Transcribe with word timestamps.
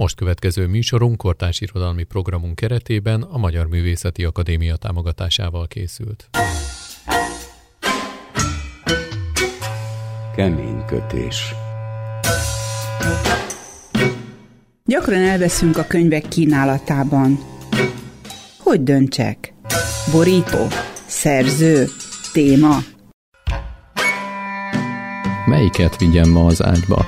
Most 0.00 0.16
következő 0.16 0.66
műsorunk 0.66 1.16
kortárs 1.16 1.60
irodalmi 1.60 2.02
programunk 2.02 2.54
keretében 2.54 3.22
a 3.22 3.38
Magyar 3.38 3.66
Művészeti 3.66 4.24
Akadémia 4.24 4.76
támogatásával 4.76 5.66
készült. 5.66 6.30
Kemény 10.36 10.84
kötés. 10.86 11.54
Gyakran 14.84 15.20
elveszünk 15.20 15.76
a 15.76 15.84
könyvek 15.86 16.28
kínálatában. 16.28 17.38
Hogy 18.58 18.82
döntsek? 18.82 19.54
Borító? 20.12 20.66
Szerző? 21.06 21.86
Téma? 22.32 22.76
Melyiket 25.46 25.96
vigyem 25.96 26.30
ma 26.30 26.46
az 26.46 26.62
ágyba? 26.62 27.06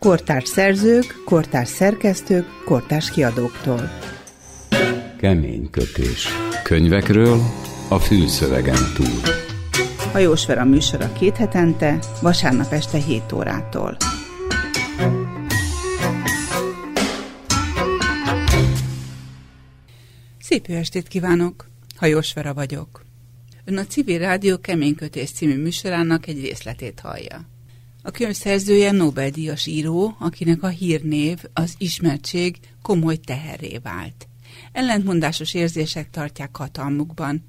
Kortárs 0.00 0.48
szerzők, 0.48 1.22
kortárs 1.24 1.68
szerkesztők, 1.68 2.46
kortárs 2.64 3.10
kiadóktól. 3.10 3.90
Kemény 5.18 5.70
kötés. 5.70 6.28
Könyvekről 6.62 7.40
a 7.88 7.98
fűszövegen 7.98 8.92
túl. 8.94 9.20
Hajós 10.12 10.46
Vera 10.46 10.64
műsora 10.64 11.12
két 11.12 11.36
hetente, 11.36 11.98
vasárnap 12.22 12.72
este 12.72 12.98
7 12.98 13.32
órától. 13.32 13.96
Szép 20.40 20.66
jó 20.66 20.76
estét 20.76 21.08
kívánok! 21.08 21.68
Hajós 21.96 22.32
Vera 22.32 22.54
vagyok. 22.54 23.04
Ön 23.64 23.76
a 23.76 23.84
Civil 23.84 24.18
Rádió 24.18 24.58
Keménykötés 24.58 25.30
című 25.30 25.62
műsorának 25.62 26.26
egy 26.26 26.40
részletét 26.40 27.00
hallja. 27.00 27.48
A 28.10 28.12
könyv 28.12 28.34
szerzője 28.34 28.90
Nobel-díjas 28.90 29.66
író, 29.66 30.16
akinek 30.18 30.62
a 30.62 30.68
hírnév, 30.68 31.38
az 31.52 31.74
ismertség 31.78 32.56
komoly 32.82 33.16
teherré 33.16 33.78
vált. 33.82 34.28
Ellentmondásos 34.72 35.54
érzések 35.54 36.10
tartják 36.10 36.56
hatalmukban. 36.56 37.46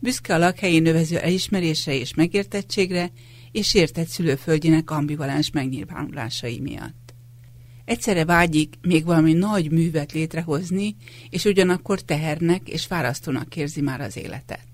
Büszke 0.00 0.34
a 0.34 0.38
lakhelyi 0.38 0.78
növező 0.78 1.18
elismerésre 1.18 1.94
és 1.94 2.14
megértettségre, 2.14 3.10
és 3.52 3.74
értett 3.74 4.06
szülőföldjének 4.06 4.90
ambivalens 4.90 5.50
megnyilvánulásai 5.50 6.60
miatt. 6.60 7.14
Egyszerre 7.84 8.24
vágyik 8.24 8.74
még 8.82 9.04
valami 9.04 9.32
nagy 9.32 9.70
művet 9.70 10.12
létrehozni, 10.12 10.96
és 11.30 11.44
ugyanakkor 11.44 12.00
tehernek 12.00 12.68
és 12.68 12.84
fárasztónak 12.84 13.56
érzi 13.56 13.80
már 13.80 14.00
az 14.00 14.16
életet. 14.16 14.68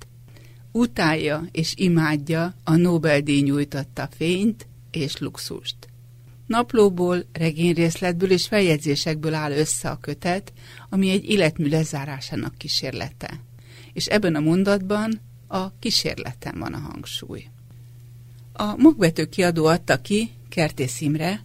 Utálja 0.73 1.49
és 1.53 1.73
imádja 1.77 2.55
a 2.65 2.77
Nobel-díj 2.77 3.43
nyújtotta 3.43 4.09
fényt, 4.17 4.67
és 4.97 5.19
luxust. 5.19 5.77
Naplóból, 6.47 7.25
regényrészletből 7.33 8.31
és 8.31 8.47
feljegyzésekből 8.47 9.35
áll 9.35 9.53
össze 9.53 9.91
a 9.91 9.99
kötet, 9.99 10.53
ami 10.89 11.11
egy 11.11 11.25
életmű 11.25 11.69
lezárásának 11.69 12.59
kísérlete. 12.59 13.41
És 13.93 14.07
ebben 14.07 14.35
a 14.35 14.41
mondatban 14.41 15.21
a 15.47 15.79
kísérleten 15.79 16.59
van 16.59 16.73
a 16.73 16.79
hangsúly. 16.79 17.47
A 18.53 18.77
magvető 18.77 19.25
kiadó 19.25 19.65
adta 19.65 20.01
ki 20.01 20.31
Kertész 20.49 21.01
Imre 21.01 21.45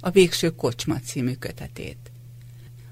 a 0.00 0.10
Végső 0.10 0.50
Kocsma 0.50 1.00
című 1.00 1.32
kötetét. 1.32 2.10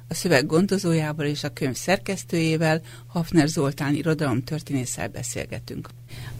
A 0.08 0.14
szöveg 0.14 0.46
gondozójával 0.46 1.26
és 1.26 1.44
a 1.44 1.52
könyv 1.52 1.74
szerkesztőjével, 1.74 2.80
Hafner 3.06 3.48
Zoltán 3.48 4.02
történésszel 4.44 5.08
beszélgetünk. 5.08 5.88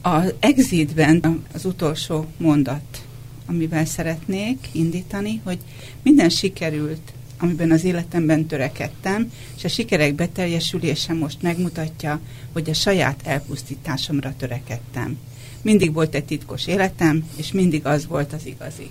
Az 0.02 0.34
exitben 0.40 1.44
az 1.52 1.64
utolsó 1.64 2.26
mondat 2.36 3.04
amivel 3.46 3.84
szeretnék 3.84 4.68
indítani, 4.72 5.40
hogy 5.44 5.58
minden 6.02 6.28
sikerült, 6.28 7.12
amiben 7.38 7.70
az 7.70 7.84
életemben 7.84 8.46
törekedtem, 8.46 9.32
és 9.56 9.64
a 9.64 9.68
sikerek 9.68 10.14
beteljesülése 10.14 11.12
most 11.12 11.42
megmutatja, 11.42 12.20
hogy 12.52 12.70
a 12.70 12.74
saját 12.74 13.20
elpusztításomra 13.24 14.34
törekedtem. 14.36 15.18
Mindig 15.62 15.92
volt 15.92 16.14
egy 16.14 16.24
titkos 16.24 16.66
életem, 16.66 17.28
és 17.36 17.52
mindig 17.52 17.86
az 17.86 18.06
volt 18.06 18.32
az 18.32 18.46
igazi. 18.46 18.90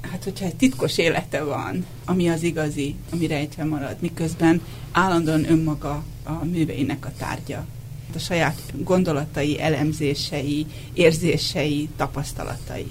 Hát, 0.00 0.24
hogyha 0.24 0.44
egy 0.44 0.56
titkos 0.56 0.98
élete 0.98 1.42
van, 1.42 1.86
ami 2.04 2.28
az 2.28 2.42
igazi, 2.42 2.94
ami 3.10 3.26
rejtve 3.26 3.64
marad, 3.64 3.96
miközben 4.00 4.60
állandóan 4.92 5.50
önmaga 5.50 6.04
a 6.24 6.44
műveinek 6.44 7.06
a 7.06 7.12
tárgya. 7.18 7.66
A 8.14 8.18
saját 8.18 8.60
gondolatai, 8.74 9.60
elemzései, 9.60 10.66
érzései, 10.92 11.88
tapasztalatai 11.96 12.86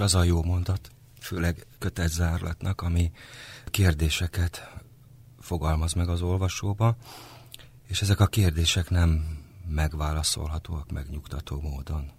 az 0.00 0.14
a 0.14 0.22
jó 0.22 0.42
mondat, 0.42 0.90
főleg 1.20 1.66
zárlatnak, 2.06 2.80
ami 2.80 3.10
kérdéseket 3.66 4.70
fogalmaz 5.40 5.92
meg 5.92 6.08
az 6.08 6.22
olvasóba, 6.22 6.96
és 7.86 8.02
ezek 8.02 8.20
a 8.20 8.26
kérdések 8.26 8.90
nem 8.90 9.38
megválaszolhatóak 9.68 10.90
megnyugtató 10.90 11.60
módon. 11.60 12.10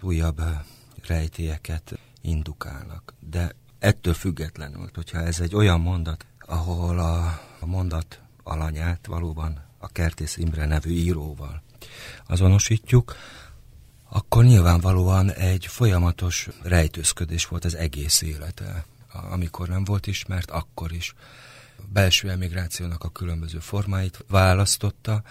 Újabb 0.00 0.38
eh, 0.38 0.60
rejtélyeket 1.06 1.98
indukálnak, 2.20 3.14
de 3.20 3.54
ettől 3.78 4.14
függetlenül, 4.14 4.90
hogyha 4.94 5.18
ez 5.18 5.40
egy 5.40 5.54
olyan 5.54 5.80
mondat, 5.80 6.26
ahol 6.38 6.98
a, 6.98 7.40
a 7.60 7.66
mondat 7.66 8.20
alanyát 8.42 9.06
valóban 9.06 9.64
a 9.78 9.88
Kertész 9.88 10.36
Imre 10.36 10.66
nevű 10.66 10.90
íróval 10.90 11.62
azonosítjuk, 12.26 13.14
akkor 14.16 14.44
nyilvánvalóan 14.44 15.32
egy 15.32 15.66
folyamatos 15.66 16.48
rejtőzködés 16.62 17.46
volt 17.46 17.64
az 17.64 17.74
egész 17.74 18.22
élete. 18.22 18.84
Amikor 19.12 19.68
nem 19.68 19.84
volt 19.84 20.06
ismert, 20.06 20.50
akkor 20.50 20.92
is 20.92 21.14
belső 21.92 22.30
emigrációnak 22.30 23.04
a 23.04 23.08
különböző 23.08 23.58
formáit 23.58 24.24
választotta. 24.28 25.22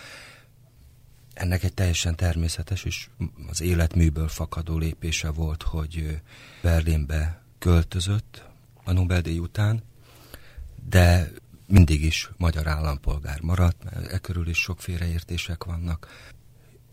Ennek 1.33 1.63
egy 1.63 1.73
teljesen 1.73 2.15
természetes 2.15 2.83
és 2.83 3.07
az 3.49 3.61
életműből 3.61 4.27
fakadó 4.27 4.77
lépése 4.77 5.29
volt, 5.29 5.63
hogy 5.63 6.21
Berlinbe 6.61 7.41
költözött 7.59 8.43
a 8.83 8.91
Nobel-díj 8.91 9.39
után, 9.39 9.83
de 10.89 11.31
mindig 11.67 12.03
is 12.03 12.29
magyar 12.37 12.67
állampolgár 12.67 13.41
maradt, 13.41 13.83
mert 13.83 14.11
e 14.11 14.17
körül 14.17 14.47
is 14.47 14.57
sok 14.57 14.81
félreértések 14.81 15.63
vannak 15.63 16.07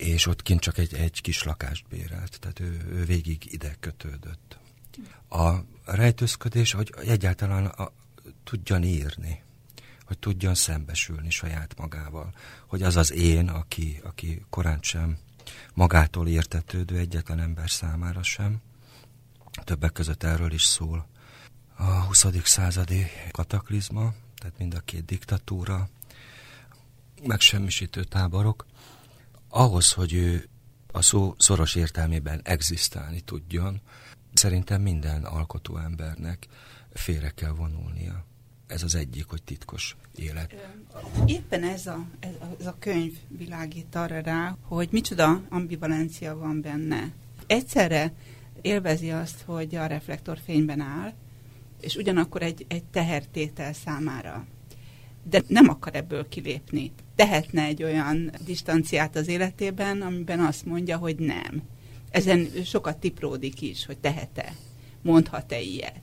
és 0.01 0.27
ott 0.27 0.43
kint 0.43 0.61
csak 0.61 0.79
egy, 0.79 0.95
egy 0.95 1.21
kis 1.21 1.43
lakást 1.43 1.85
bérelt, 1.89 2.39
tehát 2.41 2.61
ő, 2.61 2.87
ő 2.89 3.05
végig 3.05 3.53
ide 3.53 3.77
kötődött. 3.81 4.59
A 5.29 5.55
rejtőzködés, 5.85 6.73
hogy 6.73 6.95
egyáltalán 7.07 7.67
a, 7.67 7.93
tudjan 8.45 8.83
írni, 8.83 9.43
hogy 10.05 10.19
tudjon 10.19 10.55
szembesülni 10.55 11.31
saját 11.31 11.79
magával, 11.79 12.35
hogy 12.67 12.83
az 12.83 12.97
az 12.97 13.13
én, 13.13 13.49
aki, 13.49 14.01
aki 14.05 14.45
korán 14.51 14.79
sem 14.83 15.19
magától 15.75 16.29
értetődő 16.29 16.97
egyetlen 16.97 17.41
ember 17.41 17.71
számára 17.71 18.23
sem, 18.23 18.61
többek 19.65 19.93
között 19.93 20.23
erről 20.23 20.53
is 20.53 20.63
szól 20.63 21.09
a 21.77 21.85
20. 21.85 22.27
századi 22.45 23.07
kataklizma, 23.31 24.13
tehát 24.39 24.59
mind 24.59 24.75
a 24.75 24.81
két 24.81 25.05
diktatúra, 25.05 25.89
megsemmisítő 27.23 28.05
táborok, 28.05 28.67
ahhoz, 29.51 29.93
hogy 29.93 30.13
ő 30.15 30.49
a 30.93 31.03
szó 31.03 31.35
szoros 31.39 31.75
értelmében 31.75 32.41
egzisztálni 32.45 33.21
tudjon, 33.21 33.81
szerintem 34.33 34.83
minden 34.83 35.25
alkotó 35.25 35.77
embernek 35.77 36.47
félre 36.93 37.31
kell 37.31 37.51
vonulnia. 37.51 38.25
Ez 38.67 38.83
az 38.83 38.95
egyik, 38.95 39.27
hogy 39.27 39.43
titkos 39.43 39.97
élet. 40.15 40.55
Éppen 41.27 41.63
ez 41.63 41.87
a, 41.87 42.07
ez 42.59 42.67
a, 42.67 42.77
könyv 42.79 43.13
világít 43.29 43.95
arra 43.95 44.21
rá, 44.21 44.57
hogy 44.63 44.89
micsoda 44.91 45.43
ambivalencia 45.49 46.37
van 46.37 46.61
benne. 46.61 47.13
Egyszerre 47.47 48.13
élvezi 48.61 49.11
azt, 49.11 49.43
hogy 49.43 49.75
a 49.75 49.87
reflektorfényben 49.87 50.81
áll, 50.81 51.13
és 51.81 51.97
ugyanakkor 51.97 52.43
egy, 52.43 52.65
egy 52.69 52.85
tehertétel 52.85 53.73
számára 53.73 54.47
de 55.23 55.43
nem 55.47 55.69
akar 55.69 55.95
ebből 55.95 56.29
kilépni. 56.29 56.93
Tehetne 57.15 57.63
egy 57.63 57.83
olyan 57.83 58.33
distanciát 58.45 59.17
az 59.17 59.29
életében, 59.29 60.03
amiben 60.03 60.41
azt 60.41 60.65
mondja, 60.65 60.97
hogy 60.97 61.17
nem. 61.17 61.63
Ezen 62.11 62.49
sokat 62.65 62.97
tipródik 62.97 63.61
is, 63.61 63.87
hogy 63.87 63.99
tehet-e, 63.99 64.55
mondhat-e 65.03 65.61
ilyet. 65.61 66.03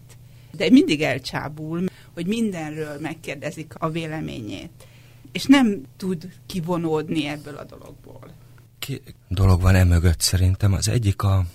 De 0.51 0.69
mindig 0.69 1.01
elcsábul, 1.01 1.85
hogy 2.13 2.27
mindenről 2.27 2.99
megkérdezik 2.99 3.73
a 3.77 3.89
véleményét. 3.89 4.87
És 5.31 5.45
nem 5.45 5.81
tud 5.97 6.29
kivonódni 6.45 7.27
ebből 7.27 7.55
a 7.55 7.63
dologból. 7.63 8.31
Ki 8.79 9.01
dolog 9.27 9.61
van 9.61 9.75
emögött 9.75 10.21
szerintem. 10.21 10.73
Az 10.73 10.87
egyik 10.87 11.21
a, 11.21 11.45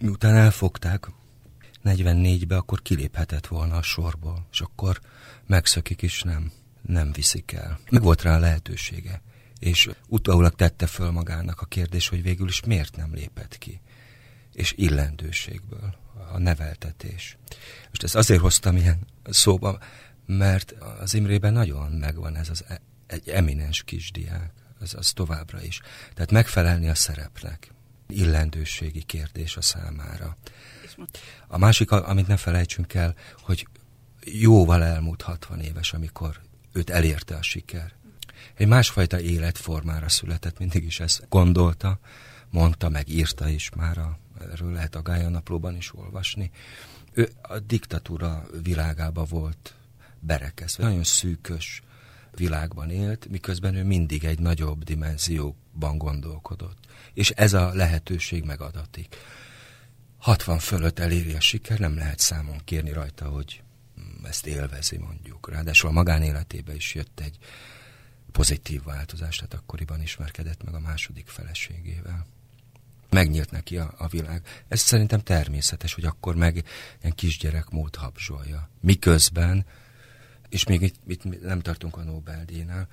miután 0.00 0.34
elfogták 0.34 1.08
44-be, 1.84 2.56
akkor 2.56 2.82
kiléphetett 2.82 3.46
volna 3.46 3.76
a 3.76 3.82
sorból, 3.82 4.46
és 4.52 4.60
akkor 4.60 5.00
megszökik 5.46 6.02
is 6.02 6.22
nem 6.22 6.52
nem 6.86 7.12
viszik 7.12 7.52
el. 7.52 7.78
Meg 7.90 8.02
volt 8.02 8.22
rá 8.22 8.34
a 8.34 8.38
lehetősége, 8.38 9.22
és 9.58 9.90
utólag 10.08 10.54
tette 10.54 10.86
föl 10.86 11.10
magának 11.10 11.60
a 11.60 11.66
kérdés, 11.66 12.08
hogy 12.08 12.22
végül 12.22 12.48
is 12.48 12.64
miért 12.64 12.96
nem 12.96 13.14
lépett 13.14 13.58
ki. 13.58 13.80
És 14.52 14.72
illendőségből, 14.76 15.94
a 16.32 16.38
neveltetés. 16.38 17.36
Most 17.88 18.02
ezt 18.02 18.14
azért 18.14 18.40
hoztam 18.40 18.76
ilyen 18.76 19.06
szóba, 19.24 19.78
mert 20.26 20.70
az 21.00 21.14
Imrében 21.14 21.52
nagyon 21.52 21.92
megvan 21.92 22.36
ez 22.36 22.48
az 22.48 22.64
e- 22.68 22.80
egy 23.06 23.28
eminens 23.28 23.82
kisdiák, 23.82 24.52
az, 24.80 24.94
az 24.94 25.12
továbbra 25.12 25.62
is. 25.62 25.80
Tehát 26.14 26.30
megfelelni 26.30 26.88
a 26.88 26.94
szerepnek. 26.94 27.72
Illendőségi 28.08 29.02
kérdés 29.02 29.56
a 29.56 29.60
számára. 29.60 30.36
A 31.46 31.58
másik, 31.58 31.90
amit 31.90 32.26
ne 32.26 32.36
felejtsünk 32.36 32.94
el, 32.94 33.14
hogy 33.40 33.68
jóval 34.24 34.84
elmúlt 34.84 35.22
60 35.22 35.60
éves, 35.60 35.92
amikor 35.92 36.40
őt 36.76 36.90
elérte 36.90 37.34
a 37.34 37.42
siker. 37.42 37.92
Egy 38.54 38.66
másfajta 38.66 39.20
életformára 39.20 40.08
született, 40.08 40.58
mindig 40.58 40.84
is 40.84 41.00
ezt 41.00 41.26
gondolta, 41.28 41.98
mondta, 42.50 42.88
meg 42.88 43.08
írta 43.08 43.48
is 43.48 43.70
már, 43.70 43.98
a, 43.98 44.18
erről 44.52 44.72
lehet 44.72 44.94
a 44.94 45.02
Gája 45.02 45.28
naplóban 45.28 45.76
is 45.76 45.94
olvasni. 45.94 46.50
Ő 47.12 47.30
a 47.42 47.58
diktatúra 47.58 48.46
világába 48.62 49.24
volt 49.24 49.74
berekezve. 50.20 50.84
Nagyon 50.84 51.04
szűkös 51.04 51.82
világban 52.34 52.90
élt, 52.90 53.28
miközben 53.28 53.74
ő 53.74 53.84
mindig 53.84 54.24
egy 54.24 54.38
nagyobb 54.38 54.84
dimenzióban 54.84 55.98
gondolkodott. 55.98 56.78
És 57.14 57.30
ez 57.30 57.52
a 57.52 57.74
lehetőség 57.74 58.44
megadatik. 58.44 59.16
60 60.18 60.58
fölött 60.58 60.98
eléri 60.98 61.34
a 61.34 61.40
siker, 61.40 61.78
nem 61.78 61.96
lehet 61.96 62.18
számon 62.18 62.60
kérni 62.64 62.92
rajta, 62.92 63.28
hogy 63.28 63.62
ezt 64.26 64.46
élvezi 64.46 64.98
mondjuk. 64.98 65.50
Ráadásul 65.50 65.88
a 65.88 65.92
magánéletébe 65.92 66.74
is 66.74 66.94
jött 66.94 67.20
egy 67.20 67.38
pozitív 68.32 68.82
változás, 68.82 69.36
tehát 69.36 69.54
akkoriban 69.54 70.02
ismerkedett 70.02 70.64
meg 70.64 70.74
a 70.74 70.80
második 70.80 71.26
feleségével. 71.26 72.26
Megnyílt 73.10 73.50
neki 73.50 73.76
a, 73.76 73.94
a 73.98 74.08
világ. 74.08 74.42
Ez 74.68 74.80
szerintem 74.80 75.20
természetes, 75.20 75.94
hogy 75.94 76.04
akkor 76.04 76.34
meg 76.34 76.64
ilyen 77.00 77.14
kisgyerek 77.14 77.68
mód 77.68 77.94
habzsolja. 77.94 78.70
Miközben, 78.80 79.66
és 80.48 80.66
még 80.66 80.82
itt, 80.82 80.96
itt 81.06 81.42
nem 81.42 81.60
tartunk 81.60 81.96
a 81.96 82.02
Nobel-díjnál, 82.02 82.88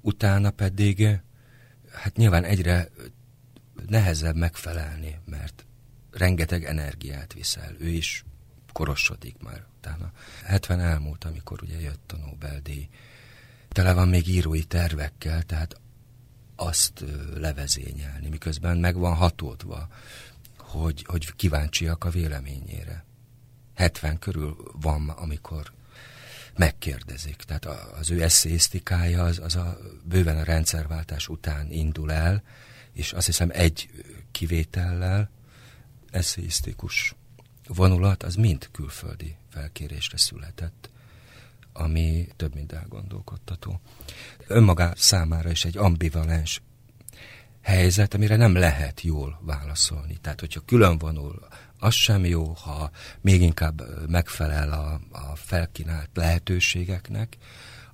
utána 0.00 0.50
pedig 0.50 1.20
hát 1.92 2.16
nyilván 2.16 2.44
egyre 2.44 2.88
nehezebb 3.86 4.36
megfelelni, 4.36 5.20
mert 5.24 5.66
rengeteg 6.10 6.64
energiát 6.64 7.32
viszel. 7.32 7.74
Ő 7.78 7.88
is 7.88 8.24
korosodik 8.72 9.36
már 9.42 9.64
utána. 9.78 10.12
70 10.44 10.80
elmúlt, 10.80 11.24
amikor 11.24 11.62
ugye 11.62 11.80
jött 11.80 12.12
a 12.12 12.16
Nobel-díj. 12.16 12.88
Tele 13.68 13.92
van 13.92 14.08
még 14.08 14.28
írói 14.28 14.64
tervekkel, 14.64 15.42
tehát 15.42 15.80
azt 16.56 17.04
levezényelni, 17.34 18.28
miközben 18.28 18.78
meg 18.78 18.96
van 18.96 19.14
hatódva, 19.14 19.88
hogy, 20.58 21.04
hogy 21.08 21.34
kíváncsiak 21.34 22.04
a 22.04 22.10
véleményére. 22.10 23.04
70 23.74 24.18
körül 24.18 24.56
van, 24.80 25.08
amikor 25.08 25.72
megkérdezik. 26.56 27.36
Tehát 27.36 27.64
az 27.98 28.10
ő 28.10 28.22
eszéisztikája 28.22 29.24
az, 29.24 29.38
az 29.38 29.56
a, 29.56 29.78
bőven 30.04 30.36
a 30.36 30.42
rendszerváltás 30.42 31.28
után 31.28 31.70
indul 31.70 32.12
el, 32.12 32.42
és 32.92 33.12
azt 33.12 33.26
hiszem 33.26 33.48
egy 33.52 33.90
kivétellel 34.30 35.30
eszéisztikus 36.10 37.14
vonulat, 37.66 38.22
az 38.22 38.34
mind 38.34 38.68
külföldi 38.72 39.36
felkérésre 39.50 40.16
született, 40.16 40.90
ami 41.72 42.28
több 42.36 42.54
mint 42.54 42.72
elgondolkodtató. 42.72 43.80
Önmaga 44.46 44.92
számára 44.96 45.50
is 45.50 45.64
egy 45.64 45.76
ambivalens 45.76 46.62
helyzet, 47.62 48.14
amire 48.14 48.36
nem 48.36 48.54
lehet 48.54 49.00
jól 49.00 49.40
válaszolni. 49.42 50.18
Tehát, 50.20 50.40
hogyha 50.40 50.60
külön 50.60 50.98
vonul, 50.98 51.46
az 51.78 51.94
sem 51.94 52.24
jó, 52.24 52.52
ha 52.52 52.90
még 53.20 53.42
inkább 53.42 54.08
megfelel 54.08 54.72
a, 54.72 55.18
a 55.18 55.36
felkínált 55.36 56.10
lehetőségeknek, 56.14 57.36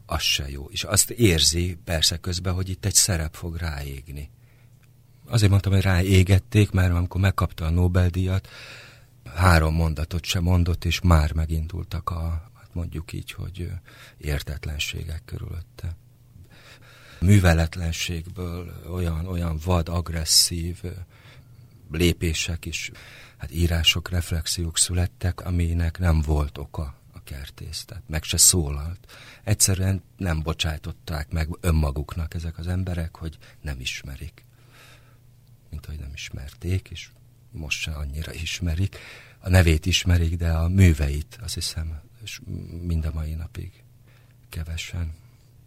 az 0.06 0.20
se 0.22 0.50
jó. 0.50 0.68
És 0.70 0.84
azt 0.84 1.10
érzi 1.10 1.78
persze 1.84 2.16
közben, 2.16 2.54
hogy 2.54 2.68
itt 2.68 2.84
egy 2.84 2.94
szerep 2.94 3.34
fog 3.34 3.56
ráégni. 3.56 4.30
Azért 5.26 5.50
mondtam, 5.50 5.72
hogy 5.72 5.82
ráégették, 5.82 6.70
mert 6.70 6.92
amikor 6.92 7.20
megkapta 7.20 7.64
a 7.64 7.70
Nobel-díjat, 7.70 8.48
három 9.34 9.74
mondatot 9.74 10.24
sem 10.24 10.42
mondott, 10.42 10.84
és 10.84 11.00
már 11.00 11.32
megindultak 11.32 12.10
a, 12.10 12.50
hát 12.54 12.68
mondjuk 12.72 13.12
így, 13.12 13.32
hogy 13.32 13.70
értetlenségek 14.18 15.22
körülötte. 15.24 15.96
Műveletlenségből 17.20 18.82
olyan, 18.90 19.26
olyan 19.26 19.58
vad, 19.64 19.88
agresszív 19.88 20.82
lépések 21.90 22.64
is, 22.64 22.90
hát 23.36 23.52
írások, 23.52 24.08
reflexiók 24.08 24.78
születtek, 24.78 25.40
aminek 25.40 25.98
nem 25.98 26.20
volt 26.20 26.58
oka 26.58 26.94
a 27.12 27.22
kertész, 27.24 27.84
tehát 27.84 28.02
meg 28.06 28.22
se 28.22 28.36
szólalt. 28.36 29.12
Egyszerűen 29.44 30.02
nem 30.16 30.42
bocsájtották 30.42 31.30
meg 31.30 31.48
önmaguknak 31.60 32.34
ezek 32.34 32.58
az 32.58 32.66
emberek, 32.66 33.16
hogy 33.16 33.38
nem 33.60 33.80
ismerik. 33.80 34.44
Mint 35.70 35.86
hogy 35.86 35.98
nem 35.98 36.10
ismerték, 36.14 36.88
és 36.90 37.08
most 37.50 37.80
se 37.80 37.90
annyira 37.90 38.32
ismerik. 38.32 38.96
A 39.38 39.48
nevét 39.48 39.86
ismerik, 39.86 40.36
de 40.36 40.52
a 40.52 40.68
műveit 40.68 41.38
azt 41.42 41.54
hiszem 41.54 42.00
és 42.28 42.40
mind 42.86 43.04
a 43.04 43.10
mai 43.14 43.34
napig 43.34 43.72
kevesen. 44.48 45.14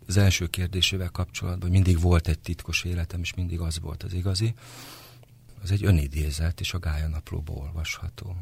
Az 0.08 0.18
első 0.18 0.48
kérdésével 0.48 1.10
kapcsolatban 1.10 1.70
mindig 1.70 2.00
volt 2.00 2.28
egy 2.28 2.40
titkos 2.40 2.84
életem, 2.84 3.20
és 3.20 3.34
mindig 3.34 3.60
az 3.60 3.80
volt 3.80 4.04
az 4.04 4.14
igazi. 4.14 4.54
Az 5.64 5.72
egy 5.72 5.86
önidézet, 5.86 6.60
és 6.60 6.74
a 6.74 6.80
Gája 6.80 7.08
naplóba 7.08 7.54
olvasható. 7.54 8.36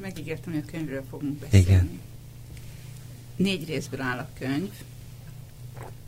Megígértem, 0.00 0.52
hogy 0.52 0.62
a 0.66 0.70
könyvről 0.70 1.04
fogunk 1.10 1.38
beszélni. 1.38 1.66
Igen. 1.66 2.00
Négy 3.36 3.66
részből 3.66 4.00
áll 4.00 4.18
a 4.18 4.28
könyv. 4.38 4.72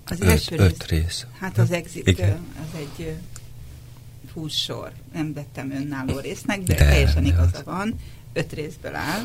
Az 0.05 0.21
öt, 0.21 0.29
első 0.29 0.57
öt 0.57 0.85
rész, 0.85 1.03
rész. 1.03 1.27
Hát 1.39 1.59
az 1.59 1.71
exit, 1.71 2.07
Igen. 2.07 2.47
az 2.55 2.81
egy 2.81 3.17
hússor. 4.33 4.93
Nem 5.13 5.33
vettem 5.33 5.71
önálló 5.71 6.19
résznek, 6.19 6.63
de, 6.63 6.75
de 6.75 6.85
teljesen 6.85 7.25
igaza 7.25 7.63
van. 7.65 7.95
Öt 8.33 8.53
részből 8.53 8.95
áll. 8.95 9.25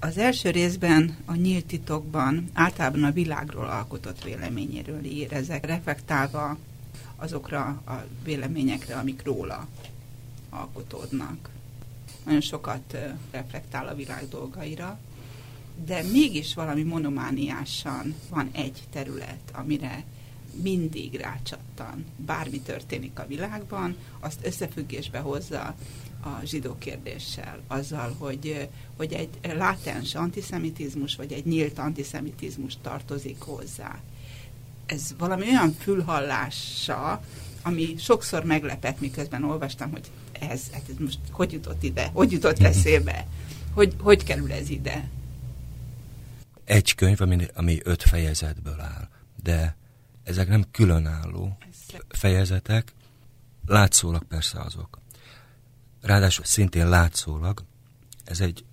Az 0.00 0.18
első 0.18 0.50
részben 0.50 1.16
a 1.24 1.34
nyílt 1.34 1.66
titokban 1.66 2.50
általában 2.52 3.04
a 3.04 3.12
világról 3.12 3.66
alkotott 3.66 4.24
véleményéről 4.24 5.04
ír, 5.04 5.32
ezek 5.32 5.66
reflektálva 5.66 6.56
azokra 7.16 7.82
a 7.86 8.04
véleményekre, 8.24 8.94
amik 8.94 9.22
róla 9.24 9.66
alkotódnak. 10.50 11.48
Nagyon 12.24 12.40
sokat 12.40 12.96
reflektál 13.30 13.88
a 13.88 13.94
világ 13.94 14.28
dolgaira, 14.28 14.98
de 15.84 16.02
mégis 16.02 16.54
valami 16.54 16.82
monomániásan 16.82 18.14
van 18.30 18.48
egy 18.52 18.82
terület, 18.90 19.40
amire 19.52 20.04
mindig 20.62 21.14
rácsattan. 21.14 22.04
Bármi 22.16 22.60
történik 22.60 23.18
a 23.18 23.26
világban, 23.26 23.96
azt 24.20 24.38
összefüggésbe 24.42 25.18
hozza 25.18 25.74
a 26.22 26.44
zsidó 26.44 26.76
kérdéssel, 26.78 27.60
azzal, 27.66 28.14
hogy, 28.18 28.68
hogy 28.96 29.12
egy 29.12 29.28
látens 29.56 30.14
antiszemitizmus, 30.14 31.16
vagy 31.16 31.32
egy 31.32 31.46
nyílt 31.46 31.78
antiszemitizmus 31.78 32.76
tartozik 32.82 33.40
hozzá. 33.40 33.98
Ez 34.86 35.14
valami 35.18 35.46
olyan 35.46 35.72
fülhallása, 35.72 37.22
ami 37.62 37.94
sokszor 37.98 38.44
meglepett, 38.44 39.00
miközben 39.00 39.44
olvastam, 39.44 39.90
hogy 39.90 40.10
ez, 40.32 40.62
hát 40.72 40.82
ez 40.88 40.94
most 40.98 41.18
hogy 41.30 41.52
jutott 41.52 41.82
ide, 41.82 42.10
hogy 42.12 42.32
jutott 42.32 42.58
eszébe, 42.58 43.26
hogy, 43.72 43.94
hogy 43.98 44.24
kerül 44.24 44.52
ez 44.52 44.68
ide. 44.70 45.08
Egy 46.64 46.94
könyv, 46.94 47.20
ami, 47.20 47.46
ami 47.54 47.78
öt 47.84 48.02
fejezetből 48.02 48.80
áll, 48.80 49.08
de 49.42 49.76
ezek 50.28 50.48
nem 50.48 50.64
különálló 50.70 51.58
fejezetek, 52.08 52.92
látszólag 53.66 54.24
persze 54.24 54.60
azok. 54.60 55.00
Ráadásul 56.00 56.44
szintén 56.44 56.88
látszólag 56.88 57.64
ez 58.24 58.40
egy 58.40 58.64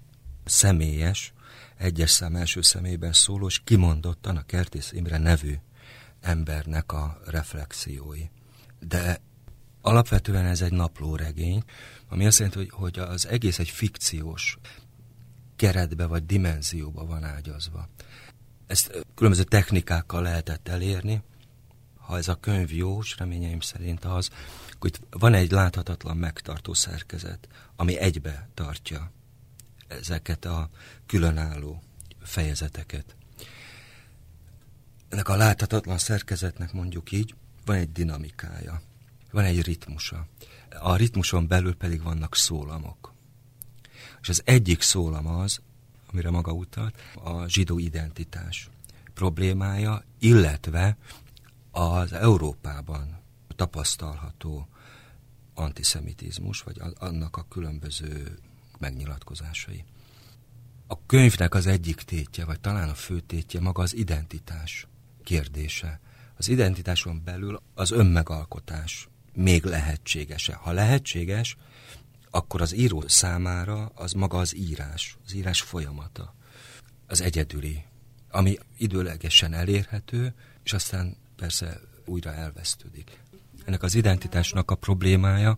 személyes, 0.46 1.34
egyes 1.78 2.12
szám 2.12 2.36
első 2.36 2.62
személyben 2.62 3.14
szóló, 3.14 3.48
és 3.48 3.62
kimondottan 3.64 4.38
a 4.38 4.46
Kertész 4.46 4.92
Imre 4.92 5.18
nevű 5.18 5.54
embernek 6.22 6.92
a 6.92 7.20
reflexiói. 7.26 8.24
De 8.80 9.22
alapvetően 9.82 10.46
ez 10.46 10.62
egy 10.62 10.72
naplóregény, 10.72 11.64
ami 12.10 12.26
azt 12.26 12.38
jelenti, 12.38 12.60
hogy, 12.60 12.70
hogy 12.72 13.00
az 13.00 13.28
egész 13.28 13.60
egy 13.60 13.70
fikciós 13.70 14.58
keretbe 15.56 16.06
vagy 16.06 16.26
dimenzióba 16.26 17.06
van 17.06 17.24
ágyazva. 17.24 17.90
Ezt 18.68 19.06
különböző 19.16 19.44
technikákkal 19.44 20.22
lehetett 20.22 20.68
elérni, 20.68 21.24
ha 22.06 22.18
ez 22.18 22.28
a 22.28 22.40
könyv 22.40 22.74
jó, 22.74 23.00
és 23.00 23.18
reményeim 23.18 23.60
szerint 23.60 24.06
az, 24.06 24.30
hogy 24.80 25.00
van 25.10 25.34
egy 25.34 25.52
láthatatlan 25.52 26.18
megtartó 26.18 26.74
szerkezet, 26.74 27.48
ami 27.76 27.98
egybe 27.98 28.50
tartja 28.54 29.12
ezeket 29.88 30.46
a 30.46 30.70
különálló 31.06 31.84
fejezeteket. 32.22 33.16
Ennek 35.10 35.30
a 35.30 35.36
láthatatlan 35.36 35.98
szerkezetnek 35.98 36.74
mondjuk 36.74 37.12
így 37.12 37.36
van 37.66 37.76
egy 37.76 37.92
dinamikája, 37.92 38.82
van 39.32 39.44
egy 39.44 39.62
ritmusa. 39.62 40.28
A 40.80 40.96
ritmuson 40.96 41.48
belül 41.48 41.76
pedig 41.76 42.04
vannak 42.04 42.36
szólamok. 42.36 43.14
És 44.22 44.30
az 44.30 44.42
egyik 44.46 44.82
szólam 44.82 45.28
az, 45.28 45.60
amire 46.12 46.30
maga 46.30 46.52
utalt, 46.52 46.96
a 47.24 47.48
zsidó 47.48 47.80
identitás 47.80 48.70
problémája, 49.14 50.04
illetve 50.20 50.98
az 51.78 52.14
Európában 52.14 53.22
tapasztalható 53.56 54.68
antiszemitizmus, 55.54 56.62
vagy 56.62 56.82
annak 56.98 57.38
a 57.38 57.46
különböző 57.50 58.40
megnyilatkozásai. 58.80 59.84
A 60.88 61.06
könyvnek 61.06 61.54
az 61.54 61.68
egyik 61.68 62.02
tétje, 62.02 62.46
vagy 62.46 62.60
talán 62.60 62.90
a 62.90 62.94
fő 62.94 63.20
tétje 63.20 63.60
maga 63.60 63.82
az 63.82 63.96
identitás 63.96 64.88
kérdése. 65.24 66.00
Az 66.38 66.48
identitáson 66.48 67.22
belül 67.24 67.62
az 67.74 67.92
önmegalkotás 67.92 69.10
még 69.34 69.64
lehetséges-e? 69.64 70.54
Ha 70.54 70.72
lehetséges, 70.72 71.58
akkor 72.30 72.62
az 72.62 72.76
író 72.76 73.04
számára 73.08 73.92
az 73.96 74.12
maga 74.12 74.38
az 74.38 74.56
írás, 74.56 75.18
az 75.26 75.34
írás 75.34 75.62
folyamata, 75.62 76.36
az 77.08 77.22
egyedüli, 77.22 77.84
ami 78.30 78.58
időlegesen 78.78 79.54
elérhető, 79.54 80.34
és 80.64 80.74
aztán 80.74 81.18
persze 81.36 81.80
újra 82.06 82.34
elvesztődik. 82.34 83.20
Ennek 83.66 83.84
az 83.84 83.96
identitásnak 83.96 84.72
a 84.72 84.76
problémája, 84.76 85.58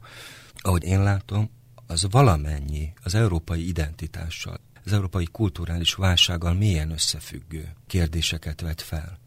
ahogy 0.56 0.84
én 0.84 1.04
látom, 1.04 1.50
az 1.88 2.08
valamennyi 2.10 2.94
az 3.04 3.16
európai 3.16 3.68
identitással, 3.68 4.60
az 4.86 4.94
európai 4.94 5.26
kulturális 5.32 5.94
válsággal 5.94 6.54
milyen 6.54 6.92
összefüggő 6.92 7.76
kérdéseket 7.88 8.62
vet 8.62 8.82
fel. 8.82 9.20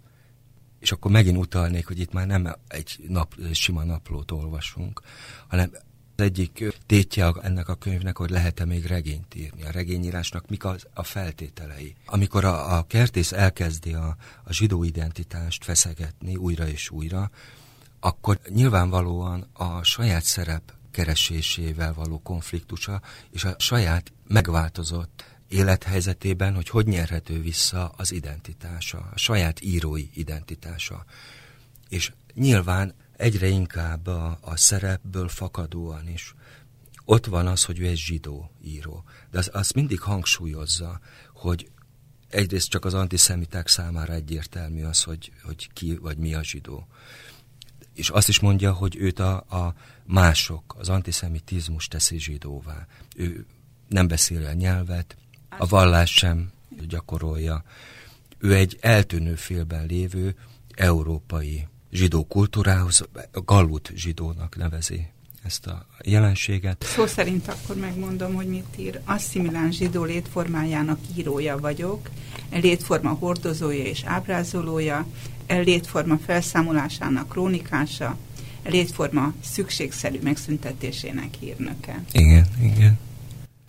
És 0.78 0.92
akkor 0.92 1.10
megint 1.10 1.36
utalnék, 1.36 1.86
hogy 1.86 1.98
itt 1.98 2.12
már 2.12 2.26
nem 2.26 2.54
egy 2.68 3.04
nap, 3.08 3.34
sima 3.52 3.84
naplót 3.84 4.30
olvasunk, 4.30 5.00
hanem 5.48 5.70
az 6.20 6.26
egyik 6.26 6.64
tétje 6.86 7.32
ennek 7.42 7.68
a 7.68 7.74
könyvnek, 7.74 8.16
hogy 8.16 8.30
lehet-e 8.30 8.64
még 8.64 8.84
regényt 8.86 9.34
írni. 9.34 9.62
A 9.62 9.70
regényírásnak 9.70 10.48
mik 10.48 10.64
az, 10.64 10.86
a 10.94 11.02
feltételei. 11.02 11.94
Amikor 12.06 12.44
a, 12.44 12.76
a 12.76 12.82
kertész 12.82 13.32
elkezdi 13.32 13.92
a, 13.92 14.16
a 14.44 14.52
zsidó 14.52 14.84
identitást 14.84 15.64
feszegetni 15.64 16.36
újra 16.36 16.68
és 16.68 16.90
újra, 16.90 17.30
akkor 18.00 18.40
nyilvánvalóan 18.48 19.46
a 19.52 19.82
saját 19.82 20.22
szerep 20.22 20.72
keresésével 20.90 21.94
való 21.94 22.18
konfliktusa 22.18 23.00
és 23.30 23.44
a 23.44 23.54
saját 23.58 24.12
megváltozott 24.28 25.24
élethelyzetében, 25.48 26.54
hogy 26.54 26.68
hogy 26.68 26.86
nyerhető 26.86 27.40
vissza 27.40 27.92
az 27.96 28.12
identitása, 28.12 28.98
a 29.14 29.18
saját 29.18 29.60
írói 29.62 30.08
identitása. 30.14 31.04
És 31.88 32.12
nyilván 32.34 32.94
egyre 33.20 33.46
inkább 33.46 34.06
a, 34.06 34.38
a 34.40 34.56
szerepből 34.56 35.28
fakadóan 35.28 36.08
is 36.08 36.34
ott 37.04 37.26
van 37.26 37.46
az, 37.46 37.64
hogy 37.64 37.78
ő 37.78 37.86
egy 37.86 37.96
zsidó 37.96 38.50
író. 38.62 39.04
De 39.30 39.42
az, 39.52 39.70
mindig 39.70 40.00
hangsúlyozza, 40.00 41.00
hogy 41.32 41.70
egyrészt 42.28 42.68
csak 42.68 42.84
az 42.84 42.94
antiszemiták 42.94 43.68
számára 43.68 44.12
egyértelmű 44.12 44.84
az, 44.84 45.02
hogy, 45.02 45.32
hogy 45.42 45.72
ki 45.72 45.96
vagy 45.96 46.16
mi 46.16 46.34
a 46.34 46.44
zsidó. 46.44 46.86
És 47.94 48.08
azt 48.08 48.28
is 48.28 48.40
mondja, 48.40 48.72
hogy 48.72 48.96
őt 48.96 49.18
a, 49.18 49.36
a 49.36 49.74
mások, 50.04 50.74
az 50.78 50.88
antiszemitizmus 50.88 51.88
teszi 51.88 52.18
zsidóvá. 52.18 52.86
Ő 53.16 53.46
nem 53.88 54.08
beszél 54.08 54.46
a 54.46 54.52
nyelvet, 54.52 55.16
a 55.58 55.66
vallás 55.66 56.14
sem 56.14 56.52
gyakorolja. 56.88 57.64
Ő 58.38 58.54
egy 58.54 58.78
eltűnő 58.80 59.34
félben 59.34 59.86
lévő 59.86 60.36
európai 60.74 61.68
zsidó 61.92 62.24
kultúrához, 62.24 63.08
a 63.32 63.40
galut 63.40 63.90
zsidónak 63.94 64.56
nevezi 64.56 65.08
ezt 65.44 65.66
a 65.66 65.86
jelenséget. 66.04 66.84
Szó 66.84 67.06
szerint 67.06 67.48
akkor 67.48 67.76
megmondom, 67.76 68.34
hogy 68.34 68.46
mit 68.46 68.74
ír. 68.76 69.00
Asszimilán 69.04 69.72
zsidó 69.72 70.04
létformájának 70.04 70.98
írója 71.16 71.58
vagyok, 71.58 72.10
e 72.50 72.58
létforma 72.58 73.10
hordozója 73.10 73.84
és 73.84 74.02
ábrázolója, 74.04 75.06
e 75.46 75.58
létforma 75.58 76.18
felszámolásának 76.18 77.28
krónikása, 77.28 78.16
e 78.62 78.70
létforma 78.70 79.32
szükségszerű 79.42 80.18
megszüntetésének 80.22 81.34
hírnöke. 81.40 82.02
Igen, 82.12 82.46
igen. 82.62 82.98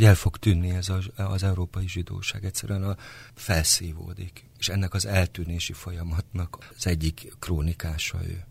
El 0.01 0.15
fog 0.15 0.38
tűnni 0.38 0.70
ez 0.70 0.89
az, 0.89 1.10
az 1.15 1.43
európai 1.43 1.88
zsidóság, 1.88 2.46
egyszerűen 2.46 2.84
a 2.84 2.98
felszívódik, 3.34 4.50
és 4.58 4.70
ennek 4.70 4.93
az 4.93 5.05
eltűnési 5.05 5.74
folyamatnak 5.74 6.58
az 6.75 6.88
egyik 6.88 7.34
krónikása 7.39 8.27
ő. 8.27 8.46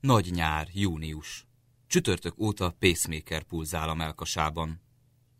Nagy 0.00 0.30
nyár, 0.30 0.68
június. 0.72 1.46
Csütörtök 1.86 2.38
óta 2.38 2.76
pacemaker 2.78 3.42
pulzál 3.42 3.88
a 3.88 3.94
melkasában. 3.94 4.80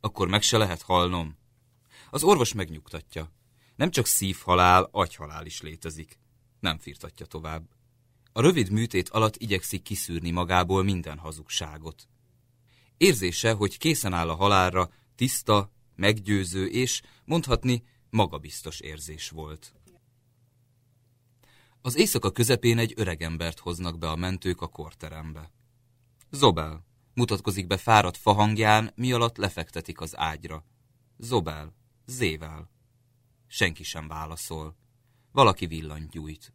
Akkor 0.01 0.29
meg 0.29 0.43
se 0.43 0.57
lehet 0.57 0.83
halnom. 0.83 1.37
Az 2.11 2.23
orvos 2.23 2.53
megnyugtatja. 2.53 3.33
Nem 3.77 3.91
csak 3.91 4.07
szívhalál, 4.07 4.89
agyhalál 4.91 5.47
is 5.47 5.61
létezik. 5.61 6.19
Nem 6.61 6.79
firtatja 6.79 7.27
tovább. 7.27 7.69
A 8.33 8.41
rövid 8.41 8.71
műtét 8.71 9.09
alatt 9.09 9.37
igyekszik 9.37 9.83
kiszűrni 9.83 10.31
magából 10.31 10.83
minden 10.83 11.19
hazugságot. 11.19 12.09
Érzése, 13.01 13.53
hogy 13.53 13.79
készen 13.79 14.13
áll 14.13 14.29
a 14.29 14.35
halálra, 14.35 14.91
tiszta, 15.15 15.71
meggyőző 15.97 16.67
és, 16.67 17.03
mondhatni, 17.25 17.83
magabiztos 18.11 18.81
érzés 18.81 19.31
volt. 19.31 19.75
Az 21.83 21.97
éjszaka 21.97 22.31
közepén 22.31 22.79
egy 22.79 22.93
öregembert 22.97 23.59
hoznak 23.59 23.99
be 23.99 24.11
a 24.11 24.17
mentők 24.17 24.61
a 24.61 24.67
korterembe. 24.67 25.51
Zobel. 26.31 26.85
Mutatkozik 27.15 27.67
be 27.67 27.77
fáradt 27.77 28.17
fahangján, 28.17 28.93
mi 28.95 29.13
alatt 29.13 29.37
lefektetik 29.37 30.01
az 30.01 30.17
ágyra. 30.17 30.65
Zobel. 31.19 31.75
Zével. 32.07 32.71
Senki 33.47 33.83
sem 33.83 34.09
válaszol. 34.09 34.77
Valaki 35.33 35.67
villanyt 35.67 36.11
gyújt. 36.11 36.53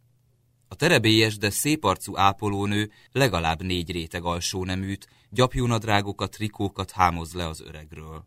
A 0.76 0.78
terebélyes, 0.78 1.38
de 1.38 1.50
szép 1.50 1.84
arcú 1.84 2.18
ápolónő 2.18 2.92
legalább 3.12 3.62
négy 3.62 3.92
réteg 3.92 4.24
alsó 4.24 4.66
neműt, 4.66 5.08
gyapjúnadrágokat, 5.30 6.32
trikókat 6.32 6.92
hámoz 6.92 7.34
le 7.34 7.48
az 7.48 7.62
öregről. 7.62 8.26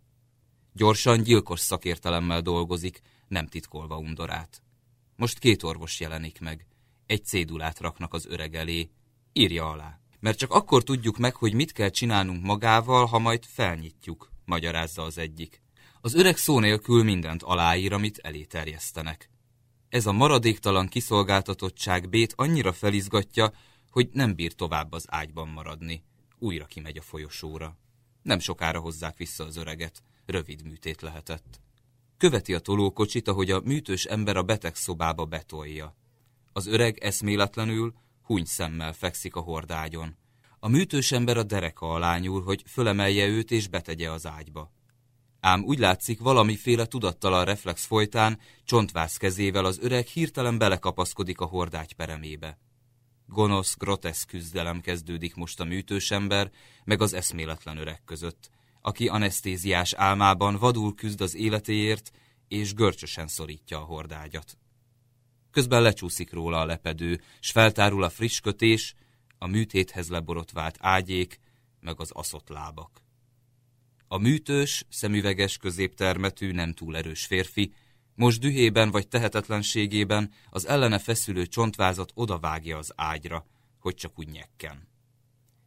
Gyorsan, 0.73 1.23
gyilkos 1.23 1.61
szakértelemmel 1.61 2.41
dolgozik, 2.41 3.01
nem 3.27 3.47
titkolva 3.47 3.99
undorát. 3.99 4.63
Most 5.17 5.39
két 5.39 5.63
orvos 5.63 6.01
jelenik 6.01 6.41
meg. 6.41 6.67
Egy 7.07 7.25
cédulát 7.25 7.81
raknak 7.81 8.15
az 8.15 8.27
öreg 8.27 8.55
elé. 8.55 8.91
Írja 9.33 9.71
alá. 9.71 10.01
Mert 10.21 10.39
csak 10.39 10.53
akkor 10.53 10.83
tudjuk 10.83 11.19
meg, 11.19 11.35
hogy 11.35 11.55
mit 11.55 11.73
kell 11.73 11.91
csinálnunk 11.91 12.45
magával, 12.45 13.07
ha 13.07 13.19
majd 13.19 13.45
felnyitjuk, 13.45 14.31
magyarázza 14.45 15.03
az 15.03 15.19
egyik. 15.19 15.63
Az 16.01 16.15
öreg 16.15 16.37
szó 16.37 16.59
nélkül 16.59 17.05
mindent 17.05 17.43
aláír, 17.43 17.93
amit 17.93 18.19
elé 18.19 18.45
terjesztenek. 18.45 19.31
Ez 19.89 20.07
a 20.07 20.13
maradéktalan 20.13 20.89
kiszolgáltatottság 20.89 22.09
Bét 22.09 22.33
annyira 22.37 22.73
felizgatja, 22.73 23.53
hogy 23.91 24.09
nem 24.13 24.35
bír 24.35 24.53
tovább 24.53 24.93
az 24.93 25.05
ágyban 25.09 25.49
maradni. 25.49 26.03
Újra 26.39 26.65
kimegy 26.65 26.99
a 26.99 27.03
folyosóra. 27.03 27.77
Nem 28.23 28.39
sokára 28.39 28.81
hozzák 28.81 29.17
vissza 29.17 29.45
az 29.45 29.57
öreget. 29.57 30.03
Rövid 30.27 30.65
műtét 30.65 31.01
lehetett. 31.01 31.61
Követi 32.17 32.55
a 32.55 32.59
tolókocsit, 32.59 33.29
ahogy 33.29 33.51
a 33.51 33.61
műtős 33.61 34.05
ember 34.05 34.37
a 34.37 34.43
beteg 34.43 34.75
szobába 34.75 35.25
betolja. 35.25 35.97
Az 36.53 36.67
öreg 36.67 36.99
eszméletlenül, 36.99 37.95
huny 38.23 38.45
szemmel 38.45 38.93
fekszik 38.93 39.37
a 39.37 39.41
hordágyon. 39.41 40.17
A 40.59 40.69
műtős 40.69 41.13
ember 41.13 41.37
a 41.37 41.43
dereka 41.43 41.91
alá 41.91 42.19
nyúl, 42.19 42.43
hogy 42.43 42.63
fölemelje 42.67 43.27
őt 43.27 43.51
és 43.51 43.69
betegye 43.69 44.11
az 44.11 44.27
ágyba. 44.27 44.73
Ám 45.41 45.65
úgy 45.65 45.79
látszik, 45.79 46.21
valamiféle 46.21 46.87
tudattalan 46.87 47.45
reflex 47.45 47.85
folytán, 47.85 48.39
csontvász 48.65 49.17
kezével 49.17 49.65
az 49.65 49.79
öreg 49.83 50.07
hirtelen 50.07 50.59
belekapaszkodik 50.59 51.41
a 51.41 51.45
hordágy 51.45 51.93
peremébe. 51.93 52.59
Gonosz, 53.27 53.77
groteszk 53.77 54.29
küzdelem 54.29 54.81
kezdődik 54.81 55.35
most 55.35 55.61
a 55.61 55.65
műtős 55.65 56.11
ember, 56.11 56.51
meg 56.85 57.01
az 57.03 57.13
eszméletlen 57.13 57.77
öreg 57.77 58.05
között, 58.05 58.51
aki 58.81 59.09
anesztéziás 59.09 59.93
álmában 59.93 60.57
vadul 60.57 60.95
küzd 60.95 61.21
az 61.21 61.35
életéért, 61.35 62.11
és 62.49 62.75
görcsösen 62.75 63.27
szorítja 63.27 63.79
a 63.81 63.85
hordágyat. 63.85 64.59
Közben 65.51 65.83
lecsúszik 65.83 66.33
róla 66.33 66.61
a 66.61 66.67
lepedő, 66.67 67.21
s 67.41 67.51
feltárul 67.51 68.03
a 68.03 68.11
friss 68.11 68.41
kötés, 68.41 68.95
a 69.39 69.47
műtéthez 69.47 70.09
leborotvált 70.09 70.77
ágyék, 70.81 71.41
meg 71.81 72.01
az 72.01 72.11
aszott 72.11 72.49
lábak. 72.49 73.03
A 74.09 74.19
műtős, 74.19 74.85
szemüveges, 74.89 75.57
középtermetű, 75.57 76.53
nem 76.53 76.73
túl 76.73 76.97
erős 76.97 77.27
férfi, 77.27 77.73
most 78.15 78.41
dühében 78.41 78.91
vagy 78.91 79.09
tehetetlenségében 79.09 80.33
az 80.51 80.67
ellene 80.67 80.99
feszülő 80.99 81.47
csontvázat 81.47 82.11
odavágja 82.15 82.79
az 82.79 82.93
ágyra, 82.97 83.47
hogy 83.79 83.95
csak 83.95 84.19
úgy 84.19 84.29
nyekken. 84.29 84.89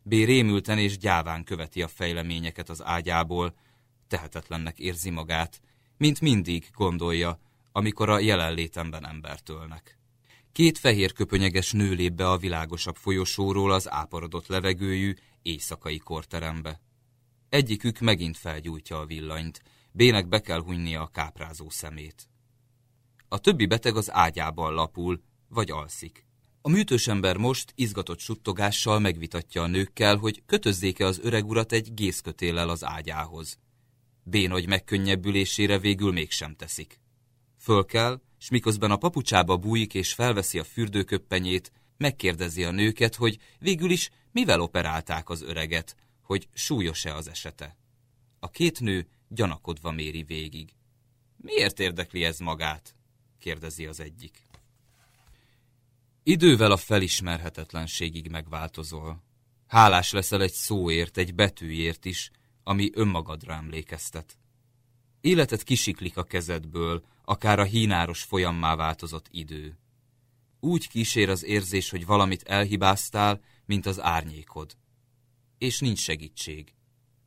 B. 0.04 0.12
rémülten 0.12 0.78
és 0.78 0.98
gyáván 0.98 1.44
követi 1.44 1.82
a 1.82 1.88
fejleményeket 1.88 2.70
az 2.70 2.84
ágyából, 2.84 3.54
tehetetlennek 4.08 4.80
érzi 4.80 5.10
magát, 5.10 5.62
mint 5.98 6.22
mindig 6.22 6.70
gondolja, 6.74 7.40
amikor 7.72 8.10
a 8.10 8.20
jelenlétemben 8.20 9.08
embert 9.08 9.50
ölnek. 9.50 9.98
Két 10.52 10.78
fehér 10.78 11.14
köpönyeges 11.14 11.72
nő 11.72 11.94
lép 11.94 12.14
be 12.14 12.30
a 12.30 12.38
világosabb 12.38 12.96
folyosóról 12.96 13.72
az 13.72 13.90
áparodott 13.90 14.48
levegőjű 14.48 15.14
éjszakai 15.42 15.98
korterembe. 15.98 16.82
Egyikük 17.52 18.00
megint 18.00 18.38
felgyújtja 18.38 19.00
a 19.00 19.06
villanyt, 19.06 19.62
Bének 19.92 20.28
be 20.28 20.42
kell 20.42 20.62
hunynia 20.62 21.02
a 21.02 21.08
káprázó 21.08 21.70
szemét. 21.70 22.30
A 23.28 23.40
többi 23.40 23.66
beteg 23.66 23.96
az 23.96 24.12
ágyában 24.12 24.74
lapul, 24.74 25.22
vagy 25.48 25.72
alszik. 25.72 26.26
A 26.62 26.70
műtős 26.70 27.08
ember 27.08 27.38
most 27.38 27.72
izgatott 27.76 28.20
suttogással 28.20 29.00
megvitatja 29.00 29.62
a 29.62 29.68
nőkkel, 29.68 30.18
hogy 30.18 30.44
kötözzék-e 30.46 31.06
az 31.06 31.20
öreg 31.24 31.46
urat 31.46 31.72
egy 31.72 31.94
gészkötéllel 31.94 32.70
az 32.70 32.84
ágyához. 32.84 33.58
Bénagy 34.24 34.68
megkönnyebbülésére 34.68 35.80
végül 35.80 36.12
mégsem 36.12 36.56
teszik. 36.56 37.00
Föl 37.58 37.86
kell, 37.86 38.22
s 38.38 38.50
miközben 38.50 38.92
a 38.92 38.98
papucsába 38.98 39.58
bújik 39.58 39.94
és 39.94 40.14
felveszi 40.14 40.60
a 40.60 40.64
fürdőköppenyét, 40.64 41.72
megkérdezi 41.98 42.64
a 42.64 42.72
nőket, 42.72 43.16
hogy 43.16 43.38
végül 43.60 43.90
is 43.90 44.10
mivel 44.32 44.62
operálták 44.62 45.30
az 45.30 45.42
öreget, 45.42 45.96
hogy 46.22 46.48
súlyos-e 46.54 47.16
az 47.16 47.28
esete. 47.28 47.76
A 48.40 48.50
két 48.50 48.80
nő 48.80 49.08
gyanakodva 49.28 49.92
méri 49.92 50.24
végig. 50.24 50.74
Miért 51.38 51.80
érdekli 51.80 52.24
ez 52.24 52.40
magát? 52.40 52.96
kérdezi 53.40 53.86
az 53.86 54.00
egyik. 54.00 54.48
Idővel 56.24 56.72
a 56.72 56.78
felismerhetetlenségig 56.78 58.30
megváltozol. 58.30 59.24
Hálás 59.68 60.12
leszel 60.12 60.42
egy 60.42 60.52
szóért, 60.52 61.18
egy 61.18 61.36
betűért 61.36 62.06
is, 62.06 62.32
ami 62.64 62.90
önmagadra 62.94 63.54
emlékeztet. 63.54 64.38
Életet 65.22 65.64
kisiklik 65.64 66.18
a 66.18 66.24
kezedből, 66.24 67.04
akár 67.24 67.60
a 67.60 67.64
hínáros 67.64 68.24
folyammá 68.24 68.76
változott 68.76 69.28
idő. 69.32 69.78
Úgy 70.60 70.88
kísér 70.88 71.30
az 71.30 71.44
érzés, 71.44 71.90
hogy 71.90 72.06
valamit 72.06 72.44
elhibáztál, 72.44 73.42
mint 73.66 73.86
az 73.86 74.00
árnyékod. 74.00 74.78
És 75.62 75.80
nincs 75.80 76.00
segítség. 76.00 76.74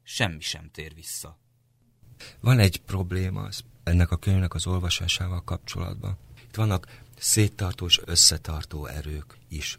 Semmi 0.03 0.41
sem 0.41 0.71
tér 0.73 0.95
vissza. 0.95 1.39
Van 2.41 2.59
egy 2.59 2.81
probléma 2.81 3.49
ennek 3.83 4.11
a 4.11 4.17
könyvnek 4.17 4.55
az 4.55 4.67
olvasásával 4.67 5.45
kapcsolatban. 5.45 6.19
Itt 6.45 6.55
vannak 6.55 7.03
széttartó 7.19 7.87
és 7.87 8.01
összetartó 8.05 8.87
erők 8.87 9.39
is. 9.49 9.79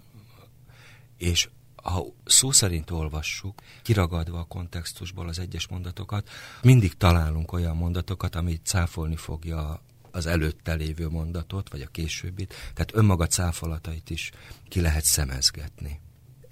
És 1.18 1.50
ha 1.76 2.06
szó 2.26 2.52
szerint 2.52 2.92
olvassuk, 2.92 3.62
kiragadva 3.82 4.40
a 4.40 4.44
kontextusból 4.44 5.28
az 5.28 5.40
egyes 5.40 5.68
mondatokat, 5.68 6.30
mindig 6.62 6.94
találunk 6.94 7.52
olyan 7.52 7.76
mondatokat, 7.76 8.36
amit 8.36 8.66
cáfolni 8.66 9.16
fogja 9.16 9.82
az 10.12 10.26
előtte 10.26 10.74
lévő 10.74 11.10
mondatot, 11.10 11.70
vagy 11.70 11.82
a 11.82 11.88
későbbit, 11.88 12.54
tehát 12.74 12.96
önmaga 12.96 13.28
cáfolatait 13.28 14.10
is 14.10 14.32
ki 14.68 14.82
lehet 14.82 15.04
szemezgetni. 15.04 16.04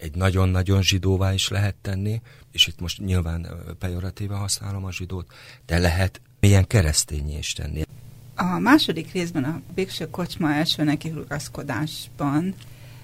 Egy 0.03 0.15
nagyon-nagyon 0.15 0.81
zsidóvá 0.81 1.33
is 1.33 1.49
lehet 1.49 1.75
tenni, 1.81 2.21
és 2.51 2.67
itt 2.67 2.79
most 2.79 2.99
nyilván 2.99 3.47
pejoratíve 3.79 4.35
használom 4.35 4.85
a 4.85 4.91
zsidót, 4.91 5.33
de 5.65 5.77
lehet 5.77 6.21
milyen 6.39 6.67
keresztényé 6.67 7.37
is 7.37 7.53
tenni. 7.53 7.81
A 8.35 8.59
második 8.59 9.11
részben 9.11 9.43
a 9.43 9.61
végső 9.73 10.09
kocsma 10.09 10.53
első 10.53 10.83
nekihurgaszkodásban 10.83 12.55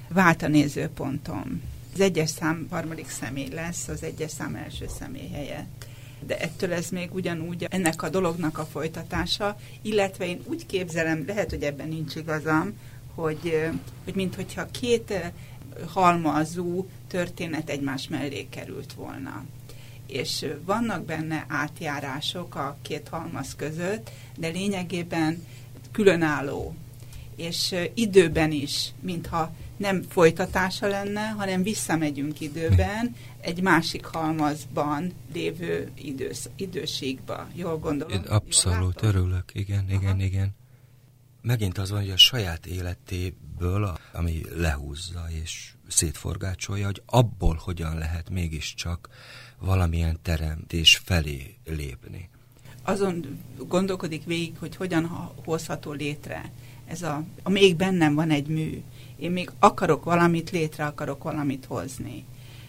vált 0.07 0.41
a 0.41 0.47
nézőpontom. 0.47 1.61
Az 1.93 1.99
egyes 1.99 2.29
szám 2.29 2.67
harmadik 2.69 3.09
személy 3.09 3.49
lesz, 3.49 3.87
az 3.87 4.03
egyes 4.03 4.31
szám 4.31 4.55
első 4.55 4.85
személy 4.99 5.29
helyett. 5.29 5.85
De 6.25 6.39
ettől 6.39 6.73
ez 6.73 6.89
még 6.89 7.13
ugyanúgy 7.13 7.67
ennek 7.69 8.01
a 8.01 8.09
dolognak 8.09 8.57
a 8.57 8.65
folytatása, 8.65 9.57
illetve 9.81 10.27
én 10.27 10.41
úgy 10.45 10.65
képzelem, 10.65 11.23
lehet, 11.27 11.49
hogy 11.49 11.63
ebben 11.63 11.87
nincs 11.87 12.15
igazam, 12.15 12.73
hogy, 13.13 13.69
hogy 14.03 14.15
minthogyha 14.15 14.65
két 14.65 15.13
halmazú 15.87 16.89
történet 17.07 17.69
egymás 17.69 18.07
mellé 18.07 18.47
került 18.49 18.93
volna 18.93 19.45
és 20.09 20.45
vannak 20.65 21.05
benne 21.05 21.45
átjárások 21.47 22.55
a 22.55 22.77
két 22.81 23.07
halmaz 23.07 23.55
között, 23.55 24.09
de 24.37 24.47
lényegében 24.47 25.45
különálló, 25.91 26.75
és 27.35 27.75
időben 27.93 28.51
is, 28.51 28.91
mintha 28.99 29.53
nem 29.77 30.03
folytatása 30.09 30.87
lenne, 30.87 31.27
hanem 31.27 31.63
visszamegyünk 31.63 32.39
időben 32.39 33.15
egy 33.41 33.61
másik 33.61 34.05
halmazban 34.05 35.13
lévő 35.33 35.91
idősz, 35.95 36.49
időségbe. 36.55 37.47
Jól 37.53 37.77
gondolom? 37.77 38.13
Én 38.13 38.27
abszolút 38.27 39.01
jól 39.01 39.13
örülök, 39.13 39.51
igen, 39.53 39.85
Aha. 39.89 40.01
igen, 40.01 40.19
igen. 40.19 40.58
Megint 41.49 41.77
az 41.77 41.89
van, 41.89 41.99
hogy 41.99 42.09
a 42.09 42.17
saját 42.17 42.65
életéből, 42.65 43.97
ami 44.13 44.41
lehúzza 44.55 45.25
és 45.43 45.73
szétforgácsolja, 45.87 46.85
hogy 46.85 47.01
abból 47.05 47.59
hogyan 47.63 47.97
lehet 47.97 48.29
mégiscsak 48.29 49.09
valamilyen 49.59 50.19
teremtés 50.21 51.01
felé 51.03 51.55
lépni. 51.65 52.29
Azon 52.83 53.39
gondolkodik 53.57 54.23
végig, 54.23 54.57
hogy 54.59 54.75
hogyan 54.75 55.05
hozható 55.45 55.91
létre. 55.91 56.51
Ez 56.85 57.01
a, 57.01 57.23
a 57.43 57.49
még 57.49 57.75
bennem 57.75 58.15
van 58.15 58.29
egy 58.29 58.47
mű. 58.47 58.83
Én 59.15 59.31
még 59.31 59.51
akarok 59.59 60.03
valamit, 60.03 60.49
létre 60.49 60.85
akarok 60.85 61.23
valamit 61.23 61.65
hozni. 61.65 62.25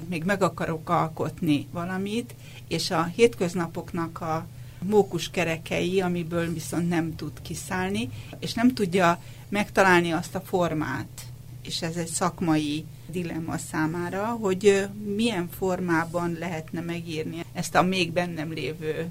Még 0.08 0.24
meg 0.24 0.42
akarok 0.42 0.88
alkotni 0.88 1.66
valamit, 1.70 2.34
és 2.68 2.90
a 2.90 3.04
hétköznapoknak 3.04 4.20
a 4.20 4.46
mókus 4.82 5.30
kerekei, 5.30 6.00
amiből 6.00 6.52
viszont 6.52 6.88
nem 6.88 7.16
tud 7.16 7.32
kiszállni, 7.42 8.10
és 8.38 8.52
nem 8.52 8.74
tudja 8.74 9.22
megtalálni 9.48 10.10
azt 10.10 10.34
a 10.34 10.40
formát. 10.40 11.24
És 11.62 11.82
ez 11.82 11.96
egy 11.96 12.08
szakmai 12.08 12.84
dilemma 13.10 13.58
számára, 13.58 14.24
hogy 14.24 14.88
milyen 15.16 15.48
formában 15.58 16.36
lehetne 16.38 16.80
megírni 16.80 17.44
ezt 17.52 17.74
a 17.74 17.82
még 17.82 18.12
bennem 18.12 18.52
lévő 18.52 19.08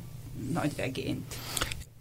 nagy 0.54 0.74
regényt. 0.78 1.36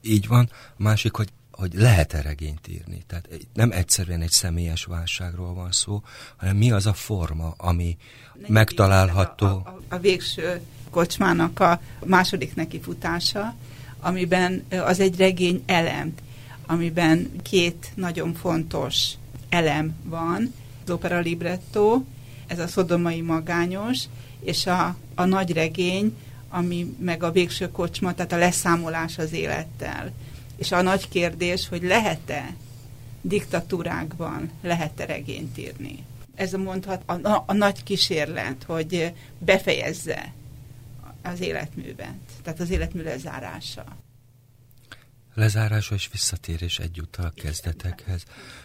Így 0.02 0.26
van. 0.26 0.50
A 0.52 0.82
másik, 0.82 1.14
hogy 1.14 1.28
hogy 1.58 1.74
lehet-e 1.74 2.22
regényt 2.22 2.68
írni. 2.68 3.02
Tehát 3.06 3.28
nem 3.54 3.70
egyszerűen 3.72 4.20
egy 4.20 4.30
személyes 4.30 4.84
válságról 4.84 5.54
van 5.54 5.72
szó, 5.72 6.02
hanem 6.36 6.56
mi 6.56 6.70
az 6.70 6.86
a 6.86 6.92
forma, 6.92 7.54
ami 7.56 7.96
Nem 8.34 8.52
megtalálható. 8.52 9.46
A, 9.46 9.50
a, 9.50 9.80
a 9.88 9.98
végső 9.98 10.60
kocsmának 10.90 11.60
a 11.60 11.80
második 12.04 12.54
nekifutása, 12.54 13.54
amiben 14.00 14.64
az 14.84 15.00
egy 15.00 15.16
regény 15.16 15.62
elem, 15.66 16.14
amiben 16.66 17.30
két 17.42 17.92
nagyon 17.94 18.34
fontos 18.34 19.12
elem 19.48 19.96
van, 20.02 20.54
az 20.84 20.90
opera 20.90 21.18
libretto, 21.18 22.02
ez 22.46 22.58
a 22.58 22.66
szodomai 22.66 23.20
magányos, 23.20 24.02
és 24.40 24.66
a, 24.66 24.96
a 25.14 25.24
nagy 25.24 25.52
regény, 25.52 26.16
ami 26.48 26.96
meg 26.98 27.22
a 27.22 27.32
végső 27.32 27.70
kocsma, 27.70 28.14
tehát 28.14 28.32
a 28.32 28.36
leszámolás 28.36 29.18
az 29.18 29.32
élettel. 29.32 30.12
És 30.58 30.72
a 30.72 30.82
nagy 30.82 31.08
kérdés, 31.08 31.68
hogy 31.68 31.82
lehet-e 31.82 32.54
diktatúrákban, 33.20 34.50
lehet-e 34.62 35.04
regényt 35.04 35.58
írni. 35.58 36.04
Ez 36.34 36.54
a 36.54 36.58
mondhat 36.58 37.02
a, 37.06 37.28
a, 37.28 37.44
a 37.46 37.52
nagy 37.52 37.82
kísérlet, 37.82 38.62
hogy 38.62 39.12
befejezze 39.38 40.32
az 41.22 41.40
életművet, 41.40 42.18
tehát 42.42 42.60
az 42.60 42.70
életmű 42.70 43.02
lezárása. 43.02 43.84
Lezárása 45.34 45.94
és 45.94 46.08
visszatérés 46.12 46.78
egyúttal 46.78 47.24
a 47.24 47.30
kezdetekhez. 47.30 48.24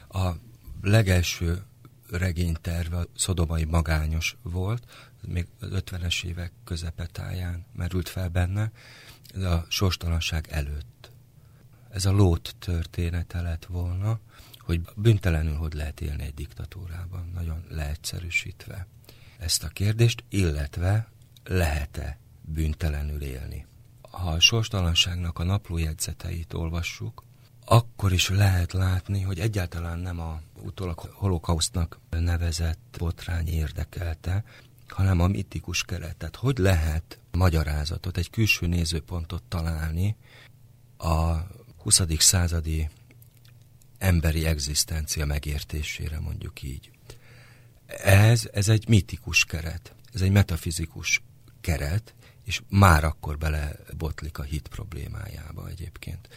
A 0.09 0.29
legelső 0.81 1.63
regényterve 2.09 2.97
a 2.97 3.07
szodomai 3.15 3.63
magányos 3.63 4.35
volt, 4.41 4.83
még 5.21 5.47
az 5.59 5.67
50-es 5.71 6.23
évek 6.23 6.51
közepetáján 6.63 7.65
merült 7.75 8.09
fel 8.09 8.29
benne, 8.29 8.71
ez 9.35 9.43
a 9.43 9.65
sorstalanság 9.69 10.47
előtt. 10.49 11.02
Ez 11.93 12.05
a 12.05 12.11
lót 12.11 12.55
története 12.59 13.41
lett 13.41 13.65
volna, 13.65 14.19
hogy 14.59 14.81
büntelenül 14.95 15.55
hogy 15.55 15.73
lehet 15.73 16.01
élni 16.01 16.23
egy 16.23 16.33
diktatúrában, 16.33 17.31
nagyon 17.33 17.63
leegyszerűsítve 17.69 18.87
ezt 19.37 19.63
a 19.63 19.67
kérdést, 19.67 20.23
illetve 20.29 21.07
lehet-e 21.43 22.17
büntelenül 22.41 23.21
élni. 23.21 23.65
Ha 24.01 24.29
a 24.29 24.39
sorstalanságnak 24.39 25.39
a 25.39 25.43
naplójegyzeteit 25.43 26.53
olvassuk, 26.53 27.23
akkor 27.65 28.13
is 28.13 28.29
lehet 28.29 28.71
látni, 28.71 29.21
hogy 29.21 29.39
egyáltalán 29.39 29.99
nem 29.99 30.19
a 30.19 30.41
utólag 30.63 30.99
holokausztnak 30.99 31.99
nevezett 32.09 32.95
botrány 32.97 33.47
érdekelte, 33.47 34.43
hanem 34.87 35.19
a 35.19 35.27
mitikus 35.27 35.83
keretet. 35.83 36.35
Hogy 36.35 36.57
lehet 36.57 37.19
magyarázatot, 37.31 38.17
egy 38.17 38.29
külső 38.29 38.67
nézőpontot 38.67 39.43
találni 39.43 40.15
a 40.97 41.33
20. 41.83 42.01
századi 42.17 42.89
emberi 43.97 44.45
egzisztencia 44.45 45.25
megértésére, 45.25 46.19
mondjuk 46.19 46.63
így. 46.63 46.91
Ez, 48.03 48.49
ez 48.53 48.69
egy 48.69 48.87
mitikus 48.87 49.45
keret, 49.45 49.95
ez 50.13 50.21
egy 50.21 50.31
metafizikus 50.31 51.21
keret, 51.61 52.13
és 52.45 52.61
már 52.69 53.03
akkor 53.03 53.37
belebotlik 53.37 54.37
a 54.37 54.43
hit 54.43 54.67
problémájába 54.67 55.67
egyébként. 55.69 56.27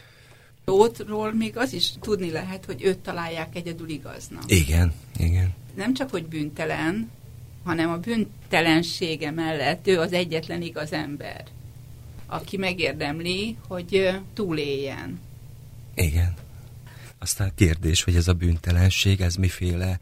Lótról 0.64 1.32
még 1.32 1.56
az 1.56 1.72
is 1.72 1.92
tudni 2.00 2.30
lehet, 2.30 2.64
hogy 2.64 2.82
őt 2.82 2.98
találják 2.98 3.56
egyedül 3.56 3.88
igaznak. 3.88 4.42
Igen, 4.46 4.92
igen. 5.16 5.54
Nem 5.74 5.94
csak, 5.94 6.10
hogy 6.10 6.26
bűntelen, 6.26 7.10
hanem 7.64 7.90
a 7.90 7.98
bűntelensége 7.98 9.30
mellett 9.30 9.86
ő 9.86 10.00
az 10.00 10.12
egyetlen 10.12 10.62
igaz 10.62 10.92
ember. 10.92 11.44
aki 12.26 12.56
megérdemli, 12.56 13.56
hogy 13.68 14.10
túléljen. 14.34 15.20
Igen. 15.96 16.34
Aztán 17.18 17.54
kérdés, 17.54 18.02
hogy 18.02 18.16
ez 18.16 18.28
a 18.28 18.32
bűntelenség, 18.32 19.20
ez 19.20 19.34
miféle 19.34 19.98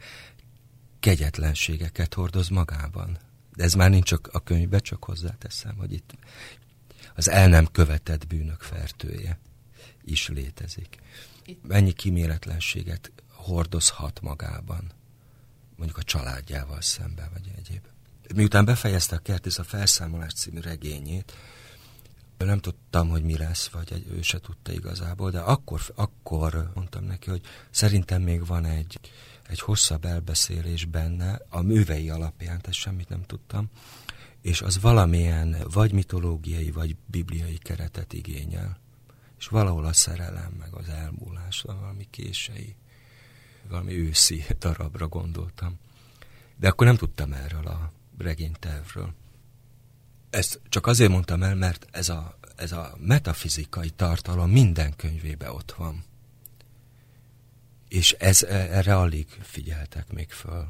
kegyetlenségeket 0.99 2.13
hordoz 2.13 2.49
magában. 2.49 3.17
De 3.55 3.63
ez 3.63 3.73
már 3.73 3.89
nincs 3.89 4.05
csak 4.05 4.29
a 4.31 4.43
könyvbe, 4.43 4.79
csak 4.79 5.03
hozzáteszem, 5.03 5.75
hogy 5.77 5.93
itt 5.93 6.13
az 7.15 7.29
el 7.29 7.47
nem 7.47 7.65
követett 7.71 8.27
bűnök 8.27 8.61
fertője 8.61 9.39
is 10.03 10.27
létezik. 10.27 10.97
Mennyi 11.61 11.91
kiméletlenséget 11.91 13.11
hordozhat 13.31 14.21
magában, 14.21 14.91
mondjuk 15.75 15.97
a 15.97 16.03
családjával 16.03 16.81
szemben, 16.81 17.29
vagy 17.33 17.51
egyéb. 17.57 17.83
Miután 18.35 18.65
befejezte 18.65 19.15
a 19.15 19.19
Kertész 19.19 19.57
a 19.57 19.63
Felszámolás 19.63 20.33
című 20.33 20.59
regényét, 20.59 21.33
nem 22.37 22.59
tudtam, 22.59 23.09
hogy 23.09 23.23
mi 23.23 23.37
lesz, 23.37 23.67
vagy 23.67 24.05
ő 24.11 24.21
se 24.21 24.39
tudta 24.39 24.71
igazából, 24.71 25.31
de 25.31 25.39
akkor, 25.39 25.81
akkor 25.95 26.71
mondtam 26.73 27.03
neki, 27.03 27.29
hogy 27.29 27.41
szerintem 27.69 28.21
még 28.21 28.45
van 28.45 28.65
egy, 28.65 28.99
egy 29.47 29.59
hosszabb 29.59 30.05
elbeszélés 30.05 30.85
benne, 30.85 31.41
a 31.49 31.61
művei 31.61 32.09
alapján, 32.09 32.57
tehát 32.57 32.73
semmit 32.73 33.09
nem 33.09 33.23
tudtam, 33.23 33.69
és 34.41 34.61
az 34.61 34.81
valamilyen 34.81 35.55
vagy 35.73 35.91
mitológiai, 35.91 36.71
vagy 36.71 36.95
bibliai 37.05 37.57
keretet 37.57 38.13
igényel. 38.13 38.77
És 39.37 39.47
valahol 39.47 39.85
a 39.85 39.93
szerelem, 39.93 40.51
meg 40.59 40.73
az 40.73 40.89
elmúlás, 40.89 41.61
valami 41.61 42.07
kései, 42.09 42.75
valami 43.69 43.93
őszi 43.93 44.45
darabra 44.59 45.07
gondoltam. 45.07 45.79
De 46.55 46.67
akkor 46.67 46.87
nem 46.87 46.95
tudtam 46.95 47.33
erről 47.33 47.67
a 47.67 47.91
regénytervről. 48.17 49.13
Ezt 50.29 50.59
csak 50.69 50.87
azért 50.87 51.11
mondtam 51.11 51.43
el, 51.43 51.55
mert 51.55 51.87
ez 51.91 52.09
a, 52.09 52.37
ez 52.55 52.71
a 52.71 52.95
metafizikai 52.99 53.89
tartalom 53.89 54.49
minden 54.49 54.95
könyvébe 54.95 55.51
ott 55.51 55.71
van. 55.77 56.03
És 57.87 58.11
ez, 58.11 58.43
erre 58.43 58.95
alig 58.95 59.27
figyeltek 59.41 60.11
még 60.11 60.31
föl. 60.31 60.67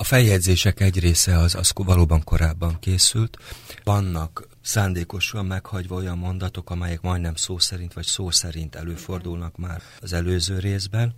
A 0.00 0.04
feljegyzések 0.04 0.80
egy 0.80 0.98
része 0.98 1.38
az, 1.38 1.54
az 1.54 1.72
valóban 1.74 2.22
korábban 2.24 2.78
készült. 2.78 3.38
Vannak 3.84 4.48
szándékosan 4.60 5.46
meghagyva 5.46 5.94
olyan 5.94 6.18
mondatok, 6.18 6.70
amelyek 6.70 7.00
majdnem 7.00 7.34
szó 7.34 7.58
szerint 7.58 7.92
vagy 7.92 8.06
szó 8.06 8.30
szerint 8.30 8.74
előfordulnak 8.74 9.56
már 9.56 9.82
az 10.00 10.12
előző 10.12 10.58
részben, 10.58 11.14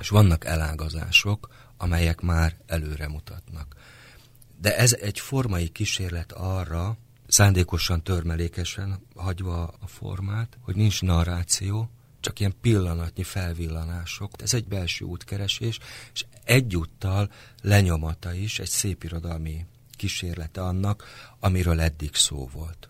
és 0.00 0.08
vannak 0.08 0.44
elágazások, 0.44 1.48
amelyek 1.76 2.20
már 2.20 2.56
előre 2.66 3.08
mutatnak. 3.08 3.74
De 4.64 4.76
ez 4.76 4.92
egy 4.92 5.20
formai 5.20 5.68
kísérlet 5.68 6.32
arra, 6.32 6.96
szándékosan 7.26 8.02
törmelékesen 8.02 9.06
hagyva 9.14 9.62
a 9.62 9.86
formát, 9.86 10.58
hogy 10.60 10.76
nincs 10.76 11.02
narráció, 11.02 11.90
csak 12.20 12.40
ilyen 12.40 12.54
pillanatnyi 12.60 13.22
felvillanások. 13.22 14.30
Ez 14.42 14.54
egy 14.54 14.64
belső 14.64 15.04
útkeresés, 15.04 15.78
és 16.12 16.24
egyúttal 16.44 17.30
lenyomata 17.62 18.34
is 18.34 18.58
egy 18.58 18.68
szép 18.68 19.04
irodalmi 19.04 19.66
kísérlete 19.90 20.62
annak, 20.62 21.04
amiről 21.40 21.80
eddig 21.80 22.14
szó 22.14 22.48
volt. 22.52 22.88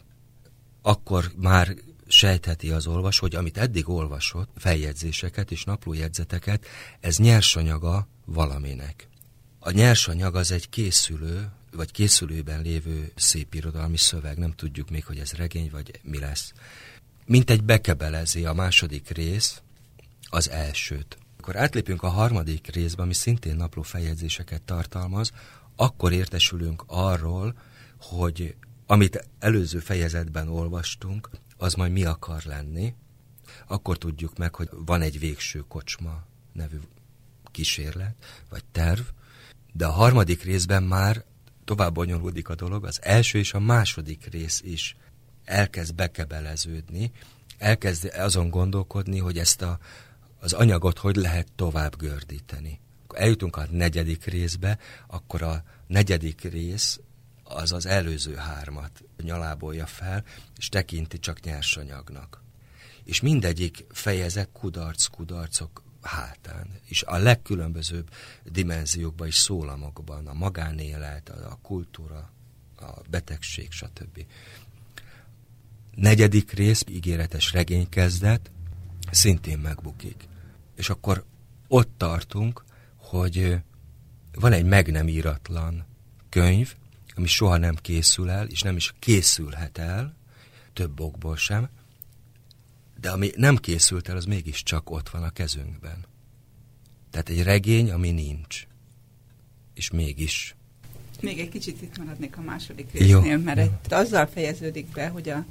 Akkor 0.83 1.33
már 1.37 1.75
sejtheti 2.07 2.71
az 2.71 2.87
olvas, 2.87 3.19
hogy 3.19 3.35
amit 3.35 3.59
eddig 3.59 3.89
olvasott, 3.89 4.51
feljegyzéseket 4.57 5.51
és 5.51 5.65
naplójegyzeteket, 5.65 6.67
ez 7.01 7.17
nyersanyaga 7.17 8.09
valaminek. 8.25 9.09
A 9.59 9.71
nyersanyag 9.71 10.37
az 10.37 10.53
egy 10.53 10.69
készülő, 10.69 11.51
vagy 11.75 11.91
készülőben 11.91 12.63
lévő 12.63 13.13
szép 13.15 13.55
irodalmi 13.55 13.97
szöveg, 13.97 14.39
nem 14.39 14.53
tudjuk 14.53 14.91
még, 14.91 15.05
hogy 15.05 15.19
ez 15.19 15.33
regény, 15.33 15.71
vagy 15.71 16.01
mi 16.03 16.19
lesz. 16.19 16.53
Mint 17.27 17.51
egy 17.51 17.65
bekebelezi 17.65 18.45
a 18.45 18.53
második 18.53 19.09
rész 19.09 19.63
az 20.29 20.51
elsőt. 20.51 21.19
Akkor 21.39 21.57
átlépünk 21.57 22.03
a 22.03 22.09
harmadik 22.09 22.67
részbe, 22.67 23.03
ami 23.03 23.15
szintén 23.15 23.57
napló 23.57 23.83
feljegyzéseket 23.83 24.63
tartalmaz, 24.63 25.33
akkor 25.77 26.13
értesülünk 26.13 26.85
arról, 26.87 27.59
hogy 28.01 28.57
amit 28.87 29.29
előző 29.39 29.79
fejezetben 29.79 30.49
olvastunk, 30.49 31.31
az 31.57 31.75
majd 31.75 31.93
mi 31.93 32.05
akar 32.05 32.43
lenni, 32.45 32.95
akkor 33.67 33.99
tudjuk 33.99 34.39
meg, 34.39 34.55
hogy 34.55 34.69
van 34.71 35.01
egy 35.01 35.19
végső 35.19 35.65
kocsma 35.69 36.27
nevű 36.53 36.79
kísérlet, 37.51 38.45
vagy 38.51 38.65
terv, 38.73 39.01
de 39.73 39.87
a 39.87 39.91
harmadik 39.91 40.43
részben 40.43 40.83
már 40.83 41.25
tovább 41.65 41.95
bonyolódik 41.95 42.49
a 42.49 42.55
dolog, 42.55 42.85
az 42.85 42.99
első 43.03 43.39
és 43.39 43.55
a 43.55 43.61
második 43.61 44.27
rész 44.31 44.61
is 44.65 44.97
elkezd 45.45 45.95
bekebeleződni, 45.95 47.13
elkezd 47.59 48.13
azon 48.17 48.51
gondolkodni, 48.51 49.19
hogy 49.19 49.39
ezt 49.39 49.63
a, 49.63 49.79
az 50.41 50.53
anyagot 50.53 50.99
hogy 50.99 51.17
lehet 51.17 51.53
tovább 51.57 51.97
gördíteni. 51.97 52.81
Eljutunk 53.15 53.57
a 53.57 53.67
negyedik 53.71 54.25
részbe, 54.25 54.79
akkor 55.07 55.43
a 55.43 55.65
negyedik 55.87 56.41
rész 56.43 57.01
az 57.43 57.73
az 57.73 57.87
előző 57.87 58.35
hármat 58.35 59.03
nyalábolja 59.23 59.87
fel, 59.87 60.25
és 60.57 60.69
tekinti 60.69 61.19
csak 61.19 61.41
nyersanyagnak. 61.41 62.43
És 63.05 63.21
mindegyik 63.21 63.85
fejezet 63.91 64.49
kudarc-kudarcok 64.53 65.84
hátán, 66.07 66.67
és 66.85 67.03
a 67.03 67.17
legkülönbözőbb 67.17 68.11
dimenziókban 68.45 69.27
és 69.27 69.37
szólamokban, 69.37 70.27
a 70.27 70.33
magánélet, 70.33 71.29
a 71.29 71.59
kultúra, 71.63 72.31
a 72.77 73.01
betegség, 73.11 73.71
stb. 73.71 74.27
Negyedik 75.95 76.53
rész, 76.53 76.85
ígéretes 76.89 77.53
regénykezdet, 77.53 78.51
szintén 79.11 79.59
megbukik. 79.59 80.29
És 80.77 80.89
akkor 80.91 81.25
ott 81.69 81.91
tartunk, 81.97 82.65
hogy 82.97 83.57
van 84.35 84.53
egy 84.53 84.65
meg 84.65 84.91
nem 84.91 85.09
íratlan 85.09 85.85
könyv, 86.29 86.75
ami 87.15 87.27
soha 87.27 87.57
nem 87.57 87.75
készül 87.75 88.31
el, 88.31 88.47
és 88.47 88.63
nem 88.63 88.77
is 88.77 88.95
készülhet 88.99 89.79
el, 89.79 90.15
több 90.73 91.01
okból 91.01 91.37
sem, 91.37 91.69
de 93.05 93.11
ami 93.11 93.31
nem 93.37 93.57
készült 93.57 94.09
el, 94.09 94.17
az 94.17 94.25
mégiscsak 94.25 94.91
ott 94.91 95.09
van 95.09 95.23
a 95.23 95.31
kezünkben. 95.31 96.05
Tehát 97.11 97.29
egy 97.29 97.43
regény, 97.43 97.91
ami 97.91 98.11
nincs. 98.11 98.67
És 99.75 99.91
mégis. 99.91 100.57
Még 101.21 101.39
egy 101.39 101.49
kicsit 101.49 101.83
itt 101.83 101.99
maradnék 101.99 102.37
a 102.37 102.41
második 102.41 102.93
résznél, 102.93 103.27
Jó. 103.27 103.43
mert 103.43 103.65
itt 103.65 103.93
azzal 103.93 104.27
fejeződik 104.27 104.87
be, 104.87 105.09
hogy, 105.09 105.29
a, 105.29 105.45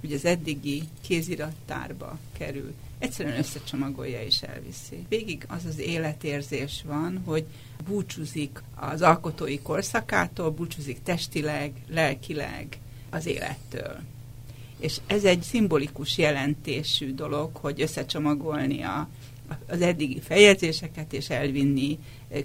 hogy 0.00 0.12
az 0.12 0.24
eddigi 0.24 0.82
kézirattárba 1.00 2.18
kerül. 2.38 2.74
Egyszerűen 2.98 3.38
összecsomagolja 3.38 4.22
és 4.22 4.42
elviszi. 4.42 5.06
Végig 5.08 5.44
az 5.48 5.64
az 5.64 5.78
életérzés 5.78 6.82
van, 6.86 7.22
hogy 7.24 7.44
búcsúzik 7.88 8.62
az 8.74 9.02
alkotói 9.02 9.58
korszakától, 9.58 10.50
búcsúzik 10.50 11.02
testileg, 11.02 11.72
lelkileg 11.88 12.78
az 13.10 13.26
élettől 13.26 14.00
és 14.78 15.00
ez 15.06 15.24
egy 15.24 15.42
szimbolikus 15.42 16.18
jelentésű 16.18 17.14
dolog, 17.14 17.56
hogy 17.56 17.80
összecsomagolni 17.80 18.82
a, 18.82 19.08
az 19.68 19.80
eddigi 19.80 20.20
fejezéseket, 20.20 21.12
és 21.12 21.30
elvinni 21.30 21.98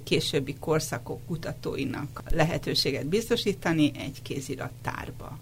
későbbi 0.03 0.55
korszakok 0.59 1.25
kutatóinak 1.25 2.23
lehetőséget 2.29 3.05
biztosítani 3.05 3.91
egy 3.97 4.21
kézirattárba. 4.21 5.37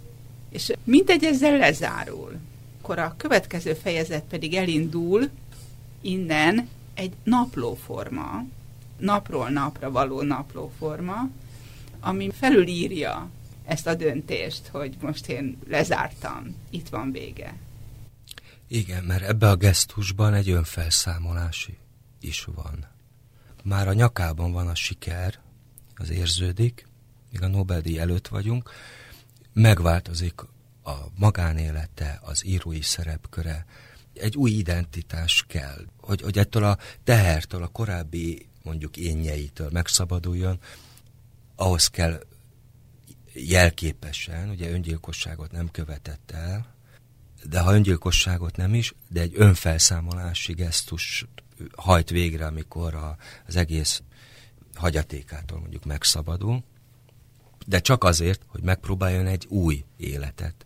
És 0.49 0.71
mindegy 0.83 1.23
ezzel 1.23 1.57
lezárul. 1.57 2.37
Akkor 2.81 2.99
a 2.99 3.13
következő 3.17 3.73
fejezet 3.73 4.23
pedig 4.29 4.53
elindul 4.53 5.29
innen 6.01 6.69
egy 6.93 7.11
naplóforma, 7.23 8.45
napról 8.97 9.49
napra 9.49 9.91
való 9.91 10.21
naplóforma, 10.21 11.29
ami 11.99 12.29
felülírja 12.31 13.29
ezt 13.69 13.87
a 13.87 13.95
döntést, 13.95 14.67
hogy 14.67 14.97
most 15.01 15.27
én 15.27 15.57
lezártam, 15.67 16.55
itt 16.69 16.89
van 16.89 17.11
vége. 17.11 17.55
Igen, 18.67 19.03
mert 19.03 19.23
ebbe 19.23 19.49
a 19.49 19.55
gesztusban 19.55 20.33
egy 20.33 20.49
önfelszámolási 20.49 21.77
is 22.19 22.43
van. 22.55 22.87
Már 23.63 23.87
a 23.87 23.93
nyakában 23.93 24.51
van 24.51 24.67
a 24.67 24.75
siker, 24.75 25.39
az 25.95 26.09
érződik, 26.09 26.87
míg 27.31 27.43
a 27.43 27.47
Nobel-díj 27.47 27.99
előtt 27.99 28.27
vagyunk, 28.27 28.71
megváltozik 29.53 30.41
a 30.83 30.95
magánélete, 31.15 32.19
az 32.21 32.45
írói 32.45 32.81
szerepköre, 32.81 33.65
egy 34.13 34.37
új 34.37 34.51
identitás 34.51 35.45
kell, 35.47 35.85
hogy, 36.01 36.21
hogy 36.21 36.37
ettől 36.37 36.63
a 36.63 36.77
tehertől, 37.03 37.63
a 37.63 37.67
korábbi 37.67 38.47
mondjuk 38.63 38.97
énjeitől 38.97 39.69
megszabaduljon, 39.71 40.59
ahhoz 41.55 41.87
kell 41.87 42.23
jelképesen, 43.33 44.49
ugye 44.49 44.71
öngyilkosságot 44.71 45.51
nem 45.51 45.71
követett 45.71 46.31
el, 46.31 46.75
de 47.43 47.59
ha 47.59 47.73
öngyilkosságot 47.73 48.55
nem 48.55 48.73
is, 48.73 48.93
de 49.07 49.21
egy 49.21 49.33
önfelszámolási 49.35 50.53
gesztus 50.53 51.25
hajt 51.75 52.09
végre, 52.09 52.45
amikor 52.45 52.95
a, 52.95 53.17
az 53.47 53.55
egész 53.55 54.01
hagyatékától 54.73 55.59
mondjuk 55.59 55.85
megszabadul, 55.85 56.63
de 57.65 57.79
csak 57.79 58.03
azért, 58.03 58.41
hogy 58.47 58.61
megpróbáljon 58.61 59.27
egy 59.27 59.45
új 59.49 59.85
életet 59.97 60.65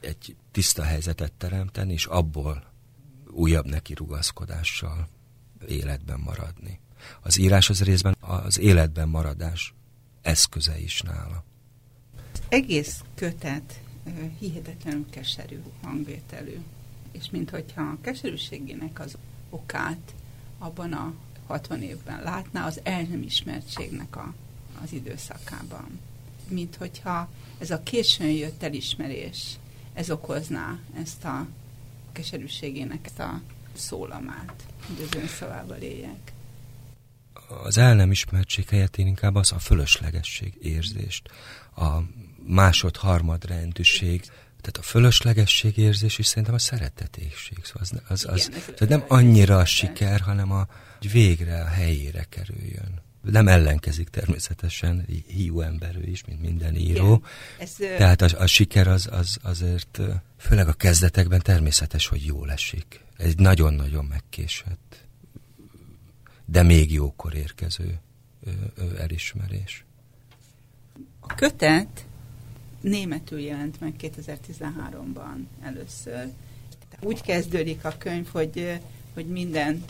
egy 0.00 0.36
tiszta 0.50 0.82
helyzetet 0.82 1.32
teremteni, 1.32 1.92
és 1.92 2.06
abból 2.06 2.72
újabb 3.30 3.66
neki 3.66 3.94
rugaszkodással 3.94 5.08
életben 5.66 6.20
maradni. 6.20 6.80
Az 7.22 7.38
írás 7.38 7.70
az 7.70 7.82
részben 7.82 8.16
az 8.20 8.58
életben 8.58 9.08
maradás 9.08 9.74
eszköze 10.22 10.78
is 10.78 11.00
nála. 11.00 11.44
Egész 12.54 13.04
kötet 13.14 13.80
hihetetlenül 14.38 15.06
keserű 15.10 15.62
hangvételű, 15.82 16.58
és 17.12 17.30
minthogyha 17.30 17.82
a 17.82 17.98
keserűségének 18.00 19.00
az 19.00 19.16
okát 19.50 20.14
abban 20.58 20.92
a 20.92 21.14
60 21.46 21.82
évben 21.82 22.22
látná 22.22 22.66
az 22.66 22.80
el 22.82 23.02
nem 23.02 23.22
ismertségnek 23.22 24.16
a, 24.16 24.34
az 24.82 24.92
időszakában. 24.92 26.00
Mint 26.48 26.76
hogyha 26.76 27.28
ez 27.58 27.70
a 27.70 27.82
későn 27.82 28.30
jött 28.30 28.62
elismerés, 28.62 29.58
ez 29.92 30.10
okozná 30.10 30.78
ezt 31.02 31.24
a 31.24 31.46
keserűségének 32.12 33.06
ezt 33.06 33.18
a 33.18 33.40
szólamát, 33.72 34.64
hogy 34.86 35.08
az 35.10 35.20
önszavával 35.20 35.78
éljek. 35.78 36.32
Az 37.64 37.78
el 37.78 37.94
nem 37.94 38.10
ismertség 38.10 38.68
helyett 38.68 38.96
én 38.96 39.06
inkább 39.06 39.34
az 39.34 39.52
a 39.52 39.58
fölöslegesség 39.58 40.54
érzést, 40.60 41.30
a 41.76 41.98
másod-harmad 42.46 43.44
rendűség, 43.46 44.20
tehát 44.64 44.78
a 44.78 44.82
fölöslegesség 44.82 45.76
érzés 45.76 46.18
is 46.18 46.26
szerintem 46.26 46.54
a 46.54 46.58
szeretetéség. 46.58 47.58
Szóval 47.64 47.82
az, 47.82 47.92
az, 48.08 48.26
az, 48.32 48.48
Igen, 48.48 48.60
tehát 48.60 48.88
nem 48.88 49.04
annyira 49.08 49.58
a 49.58 49.64
siker, 49.64 50.20
hanem 50.20 50.52
a, 50.52 50.66
hogy 50.98 51.10
végre 51.10 51.60
a 51.60 51.66
helyére 51.66 52.26
kerüljön. 52.28 53.02
Nem 53.22 53.48
ellenkezik 53.48 54.08
természetesen, 54.08 55.06
hiú 55.26 55.60
ember 55.60 55.96
ő 55.96 56.06
is, 56.06 56.24
mint 56.24 56.40
minden 56.40 56.74
író. 56.76 57.22
Ez, 57.58 57.74
Tehát 57.74 58.22
a, 58.22 58.40
a 58.40 58.46
siker 58.46 58.88
az, 58.88 59.08
az 59.12 59.38
azért, 59.42 60.00
főleg 60.36 60.68
a 60.68 60.72
kezdetekben 60.72 61.40
természetes, 61.40 62.06
hogy 62.06 62.24
jól 62.24 62.50
esik. 62.50 63.00
Ez 63.16 63.26
egy 63.26 63.38
nagyon-nagyon 63.38 64.04
megkésett, 64.04 65.06
de 66.44 66.62
még 66.62 66.92
jókor 66.92 67.34
érkező 67.34 68.00
elismerés. 68.98 69.84
A 71.20 71.34
kötet 71.34 72.06
németül 72.84 73.40
jelent 73.40 73.80
meg 73.80 73.94
2013-ban 74.00 75.44
először. 75.62 76.28
Úgy 77.00 77.22
kezdődik 77.22 77.84
a 77.84 77.94
könyv, 77.98 78.26
hogy, 78.32 78.80
hogy 79.14 79.26
minden, 79.26 79.84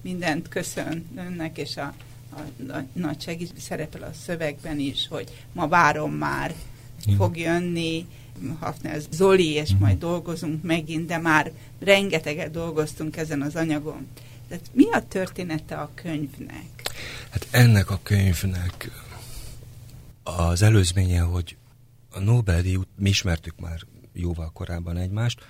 mindent 0.00 0.48
köszön 0.48 1.04
önnek, 1.16 1.58
és 1.58 1.76
a, 1.76 1.94
a, 2.30 2.72
a 2.72 2.84
nagy 2.92 3.20
segít 3.20 3.60
szerepel 3.60 4.02
a 4.02 4.12
szövegben 4.24 4.78
is, 4.78 5.08
hogy 5.08 5.44
ma 5.52 5.68
várom 5.68 6.12
már, 6.12 6.54
Igen. 7.04 7.16
fog 7.16 7.36
jönni, 7.36 8.06
Hafner 8.60 9.00
Zoli, 9.10 9.48
és 9.48 9.70
majd 9.78 9.98
dolgozunk 9.98 10.62
megint, 10.62 11.06
de 11.06 11.18
már 11.18 11.52
rengeteget 11.78 12.50
dolgoztunk 12.50 13.16
ezen 13.16 13.42
az 13.42 13.56
anyagon. 13.56 14.06
Tehát 14.48 14.64
mi 14.72 14.90
a 14.90 15.08
története 15.08 15.76
a 15.76 15.90
könyvnek? 15.94 16.64
Hát 17.30 17.46
ennek 17.50 17.90
a 17.90 18.00
könyvnek 18.02 18.90
az 20.22 20.62
előzménye, 20.62 21.20
hogy 21.20 21.56
a 22.10 22.20
Nobel-díjút 22.20 22.88
mi 22.96 23.08
ismertük 23.08 23.60
már 23.60 23.80
jóval 24.12 24.50
korábban 24.52 24.96
egymást, 24.96 25.40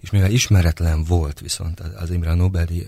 és 0.00 0.10
mivel 0.10 0.30
ismeretlen 0.30 1.04
volt 1.04 1.40
viszont 1.40 1.80
az 1.80 2.10
Imre 2.10 2.34
Nobel-díj 2.34 2.86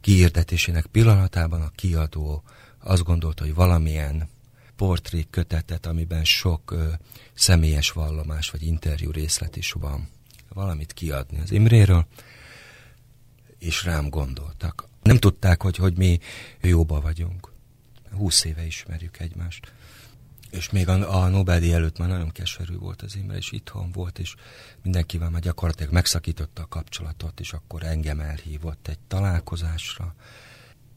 kiirdetésének 0.00 0.86
pillanatában 0.86 1.60
a 1.60 1.72
kiadó 1.74 2.42
azt 2.78 3.02
gondolta, 3.02 3.44
hogy 3.44 3.54
valamilyen 3.54 4.28
portré 4.76 5.26
kötetet, 5.30 5.86
amiben 5.86 6.24
sok 6.24 6.70
ö, 6.70 6.88
személyes 7.34 7.90
vallomás 7.90 8.50
vagy 8.50 8.62
interjú 8.62 9.10
részlet 9.10 9.56
is 9.56 9.72
van, 9.72 10.08
valamit 10.48 10.92
kiadni 10.92 11.40
az 11.40 11.50
Imréről, 11.50 12.06
és 13.58 13.84
rám 13.84 14.08
gondoltak. 14.08 14.88
Nem 15.02 15.16
tudták, 15.16 15.62
hogy, 15.62 15.76
hogy 15.76 15.96
mi 15.96 16.18
jóba 16.60 17.00
vagyunk. 17.00 17.52
Húsz 18.10 18.44
éve 18.44 18.66
ismerjük 18.66 19.18
egymást 19.18 19.72
és 20.50 20.70
még 20.70 20.88
a, 20.88 21.22
a 21.22 21.28
Nobel-díj 21.28 21.72
előtt 21.72 21.98
már 21.98 22.08
nagyon 22.08 22.30
keserű 22.30 22.76
volt 22.76 23.02
az 23.02 23.16
Imre, 23.16 23.36
és 23.36 23.52
itthon 23.52 23.92
volt, 23.92 24.18
és 24.18 24.34
mindenkivel 24.82 25.30
már 25.30 25.40
gyakorlatilag 25.40 25.92
megszakította 25.92 26.62
a 26.62 26.68
kapcsolatot, 26.68 27.40
és 27.40 27.52
akkor 27.52 27.82
engem 27.82 28.20
elhívott 28.20 28.88
egy 28.88 28.98
találkozásra, 28.98 30.14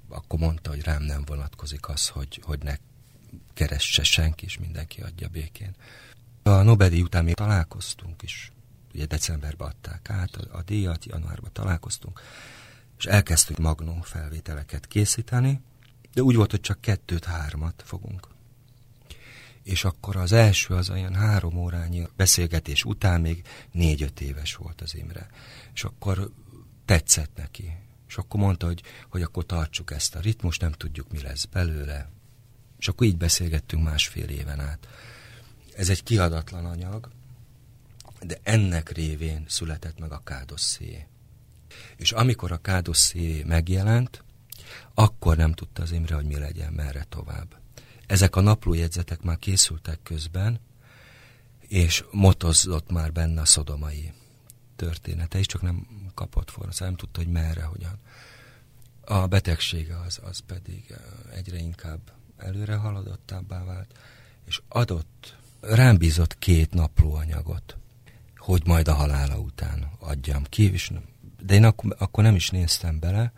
akkor 0.09 0.39
mondta, 0.39 0.69
hogy 0.69 0.83
rám 0.83 1.03
nem 1.03 1.23
vonatkozik 1.25 1.89
az, 1.89 2.07
hogy, 2.07 2.41
hogy 2.43 2.59
ne 2.63 2.75
keresse 3.53 4.03
senki, 4.03 4.45
és 4.45 4.57
mindenki 4.57 5.01
adja 5.01 5.27
békén. 5.27 5.75
A 6.43 6.49
Nobel-díj 6.49 7.01
után 7.01 7.23
még 7.23 7.33
találkoztunk 7.33 8.21
is, 8.21 8.51
ugye 8.93 9.05
decemberben 9.05 9.67
adták 9.67 10.09
át 10.09 10.35
a, 10.35 10.57
a 10.57 10.61
díjat, 10.61 11.05
januárban 11.05 11.49
találkoztunk, 11.53 12.21
és 12.97 13.05
elkezdtük 13.05 13.57
magnó 13.57 14.01
felvételeket 14.01 14.87
készíteni, 14.87 15.61
de 16.13 16.21
úgy 16.21 16.35
volt, 16.35 16.51
hogy 16.51 16.61
csak 16.61 16.81
kettőt-hármat 16.81 17.83
fogunk 17.85 18.27
és 19.63 19.83
akkor 19.83 20.15
az 20.15 20.31
első 20.31 20.73
az 20.73 20.89
olyan 20.89 21.15
három 21.15 21.57
órányi 21.57 22.07
beszélgetés 22.15 22.83
után 22.83 23.21
még 23.21 23.43
négy-öt 23.71 24.21
éves 24.21 24.55
volt 24.55 24.81
az 24.81 24.95
Imre. 24.95 25.29
És 25.73 25.83
akkor 25.83 26.31
tetszett 26.85 27.35
neki. 27.35 27.71
És 28.07 28.17
akkor 28.17 28.39
mondta, 28.39 28.65
hogy, 28.65 28.83
hogy 29.09 29.21
akkor 29.21 29.45
tartsuk 29.45 29.91
ezt 29.91 30.15
a 30.15 30.19
ritmus, 30.19 30.57
nem 30.57 30.71
tudjuk, 30.71 31.11
mi 31.11 31.21
lesz 31.21 31.45
belőle. 31.45 32.09
És 32.79 32.87
akkor 32.87 33.07
így 33.07 33.17
beszélgettünk 33.17 33.83
másfél 33.83 34.29
éven 34.29 34.59
át. 34.59 34.87
Ez 35.75 35.89
egy 35.89 36.03
kiadatlan 36.03 36.65
anyag, 36.65 37.09
de 38.21 38.39
ennek 38.43 38.89
révén 38.89 39.45
született 39.47 39.99
meg 39.99 40.11
a 40.11 40.21
kádosszé. 40.23 41.07
És 41.95 42.11
amikor 42.11 42.51
a 42.51 42.61
kádosszé 42.61 43.43
megjelent, 43.43 44.23
akkor 44.93 45.37
nem 45.37 45.53
tudta 45.53 45.81
az 45.81 45.91
Imre, 45.91 46.15
hogy 46.15 46.25
mi 46.25 46.37
legyen, 46.37 46.73
merre 46.73 47.05
tovább. 47.09 47.59
Ezek 48.11 48.35
a 48.35 48.41
naplójegyzetek 48.41 49.21
már 49.21 49.37
készültek 49.37 49.99
közben, 50.03 50.59
és 51.59 52.03
motozott 52.11 52.91
már 52.91 53.11
benne 53.11 53.41
a 53.41 53.45
szodomai 53.45 54.13
története 54.75 55.39
is, 55.39 55.45
csak 55.45 55.61
nem 55.61 55.87
kapott 56.13 56.49
szóval 56.49 56.71
nem 56.79 56.95
tudta, 56.95 57.19
hogy 57.19 57.31
merre, 57.31 57.63
hogyan. 57.63 57.99
A 59.01 59.27
betegsége 59.27 59.99
az, 59.99 60.19
az 60.23 60.39
pedig 60.39 60.83
eh, 60.89 60.97
egyre 61.37 61.57
inkább 61.57 61.99
előre 62.37 62.75
haladottabbá 62.75 63.63
vált, 63.63 63.99
és 64.45 64.61
adott, 64.67 65.35
rám 65.59 65.97
bízott 65.97 66.39
két 66.39 66.73
naplóanyagot, 66.73 67.77
hogy 68.37 68.61
majd 68.65 68.87
a 68.87 68.93
halála 68.93 69.37
után 69.37 69.91
adjam 69.99 70.43
ki, 70.43 70.71
és 70.71 70.91
de 71.39 71.53
én 71.53 71.63
akkor, 71.63 71.95
akkor 71.99 72.23
nem 72.23 72.35
is 72.35 72.49
néztem 72.49 72.99
bele, 72.99 73.33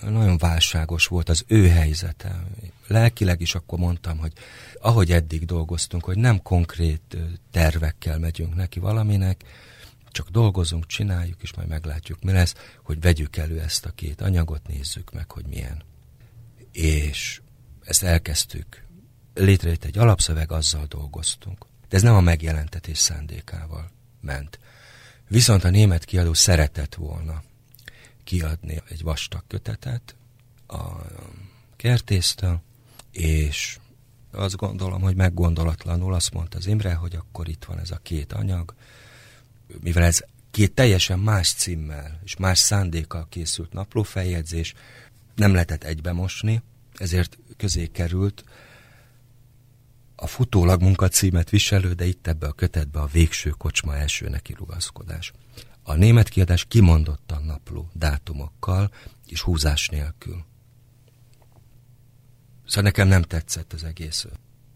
nagyon 0.00 0.36
válságos 0.36 1.06
volt 1.06 1.28
az 1.28 1.44
ő 1.46 1.68
helyzete. 1.68 2.46
Lelkileg 2.86 3.40
is 3.40 3.54
akkor 3.54 3.78
mondtam, 3.78 4.18
hogy 4.18 4.32
ahogy 4.80 5.12
eddig 5.12 5.44
dolgoztunk, 5.44 6.04
hogy 6.04 6.16
nem 6.16 6.42
konkrét 6.42 7.16
tervekkel 7.50 8.18
megyünk 8.18 8.54
neki 8.54 8.80
valaminek, 8.80 9.44
csak 10.10 10.28
dolgozunk, 10.28 10.86
csináljuk, 10.86 11.42
és 11.42 11.54
majd 11.54 11.68
meglátjuk, 11.68 12.22
mi 12.22 12.32
lesz, 12.32 12.54
hogy 12.82 13.00
vegyük 13.00 13.36
elő 13.36 13.60
ezt 13.60 13.86
a 13.86 13.90
két 13.90 14.20
anyagot, 14.20 14.66
nézzük 14.66 15.12
meg, 15.12 15.30
hogy 15.30 15.46
milyen. 15.46 15.82
És 16.72 17.40
ezt 17.84 18.02
elkezdtük. 18.02 18.84
Létrejött 19.34 19.84
egy 19.84 19.98
alapszöveg, 19.98 20.52
azzal 20.52 20.86
dolgoztunk. 20.86 21.66
De 21.88 21.96
ez 21.96 22.02
nem 22.02 22.14
a 22.14 22.20
megjelentetés 22.20 22.98
szándékával 22.98 23.90
ment. 24.20 24.58
Viszont 25.28 25.64
a 25.64 25.70
német 25.70 26.04
kiadó 26.04 26.32
szeretett 26.32 26.94
volna 26.94 27.42
kiadni 28.30 28.82
egy 28.88 29.02
vastag 29.02 29.42
kötetet 29.46 30.16
a 30.66 30.82
kertésztől, 31.76 32.60
és 33.12 33.78
azt 34.30 34.56
gondolom, 34.56 35.00
hogy 35.00 35.16
meggondolatlanul 35.16 36.14
azt 36.14 36.32
mondta 36.32 36.58
az 36.58 36.66
Imre, 36.66 36.94
hogy 36.94 37.14
akkor 37.14 37.48
itt 37.48 37.64
van 37.64 37.78
ez 37.78 37.90
a 37.90 37.98
két 38.02 38.32
anyag, 38.32 38.74
mivel 39.80 40.02
ez 40.02 40.24
két 40.50 40.74
teljesen 40.74 41.18
más 41.18 41.52
címmel 41.52 42.20
és 42.24 42.36
más 42.36 42.58
szándékkal 42.58 43.26
készült 43.28 43.72
naplófeljegyzés, 43.72 44.74
nem 45.34 45.52
lehetett 45.52 45.84
egybe 45.84 46.12
mosni, 46.12 46.62
ezért 46.94 47.38
közé 47.56 47.86
került 47.86 48.44
a 50.16 50.26
futólag 50.26 50.80
munkacímet 50.82 51.50
viselő, 51.50 51.92
de 51.92 52.04
itt 52.04 52.26
ebbe 52.26 52.46
a 52.46 52.52
kötetbe 52.52 53.00
a 53.00 53.06
végső 53.06 53.50
kocsma 53.50 53.96
első 53.96 54.28
neki 54.28 54.52
rugaszkodás. 54.52 55.32
A 55.82 55.94
német 55.94 56.28
kiadás 56.28 56.64
kimondottan 56.64 57.42
napló 57.42 57.90
dátumokkal 57.92 58.90
és 59.26 59.40
húzás 59.40 59.88
nélkül. 59.88 60.44
Szóval 62.66 62.82
nekem 62.82 63.08
nem 63.08 63.22
tetszett 63.22 63.72
az 63.72 63.84
egész 63.84 64.26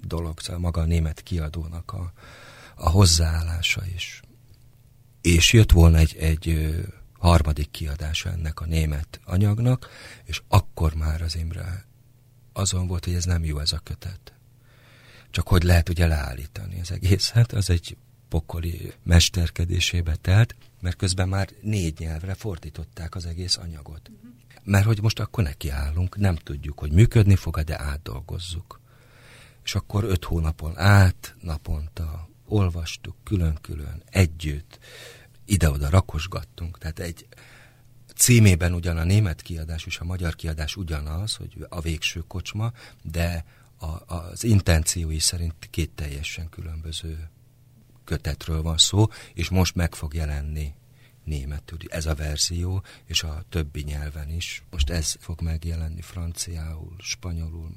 dolog, 0.00 0.40
szóval 0.40 0.60
maga 0.60 0.80
a 0.80 0.84
német 0.84 1.22
kiadónak 1.22 1.92
a, 1.92 2.12
a 2.74 2.90
hozzáállása 2.90 3.82
is. 3.94 4.22
És 5.20 5.52
jött 5.52 5.72
volna 5.72 5.98
egy, 5.98 6.16
egy 6.16 6.74
harmadik 7.18 7.70
kiadása 7.70 8.30
ennek 8.30 8.60
a 8.60 8.66
német 8.66 9.20
anyagnak, 9.24 9.88
és 10.24 10.42
akkor 10.48 10.94
már 10.94 11.22
az 11.22 11.36
Imre 11.36 11.84
azon 12.52 12.86
volt, 12.86 13.04
hogy 13.04 13.14
ez 13.14 13.24
nem 13.24 13.44
jó 13.44 13.58
ez 13.58 13.72
a 13.72 13.78
kötet. 13.78 14.32
Csak 15.30 15.48
hogy 15.48 15.62
lehet 15.62 15.88
ugye 15.88 16.06
leállítani 16.06 16.80
az 16.80 16.90
egészet, 16.90 17.52
az 17.52 17.70
egy 17.70 17.96
pokoli 18.34 18.92
mesterkedésébe 19.02 20.16
telt, 20.16 20.54
mert 20.80 20.96
közben 20.96 21.28
már 21.28 21.48
négy 21.60 21.98
nyelvre 21.98 22.34
fordították 22.34 23.14
az 23.14 23.26
egész 23.26 23.56
anyagot. 23.56 24.10
Mert 24.64 24.84
hogy 24.84 25.02
most 25.02 25.20
akkor 25.20 25.44
nekiállunk, 25.44 26.16
nem 26.16 26.36
tudjuk, 26.36 26.78
hogy 26.78 26.92
működni 26.92 27.36
fog 27.36 27.60
de 27.60 27.80
átdolgozzuk. 27.80 28.80
És 29.64 29.74
akkor 29.74 30.04
öt 30.04 30.24
hónapon 30.24 30.78
át, 30.78 31.36
naponta 31.40 32.28
olvastuk 32.46 33.16
külön-külön, 33.24 34.02
együtt, 34.10 34.78
ide-oda 35.44 35.88
rakosgattunk. 35.88 36.78
Tehát 36.78 36.98
egy 36.98 37.26
címében 38.16 38.72
ugyan 38.74 38.96
a 38.96 39.04
német 39.04 39.42
kiadás 39.42 39.86
és 39.86 39.98
a 39.98 40.04
magyar 40.04 40.34
kiadás 40.34 40.76
ugyanaz, 40.76 41.34
hogy 41.34 41.66
a 41.68 41.80
végső 41.80 42.20
kocsma, 42.20 42.72
de 43.02 43.44
a, 43.78 44.14
az 44.14 44.44
intenciói 44.44 45.18
szerint 45.18 45.54
két 45.70 45.90
teljesen 45.90 46.48
különböző 46.48 47.28
kötetről 48.04 48.62
van 48.62 48.78
szó, 48.78 49.06
és 49.34 49.48
most 49.48 49.74
meg 49.74 49.94
fog 49.94 50.14
jelenni 50.14 50.74
németül 51.24 51.78
ez 51.88 52.06
a 52.06 52.14
verzió, 52.14 52.82
és 53.04 53.22
a 53.22 53.44
többi 53.48 53.82
nyelven 53.82 54.30
is. 54.30 54.62
Most 54.70 54.90
ez 54.90 55.16
fog 55.20 55.40
megjelenni 55.40 56.00
franciául, 56.00 56.96
spanyolul, 56.98 57.76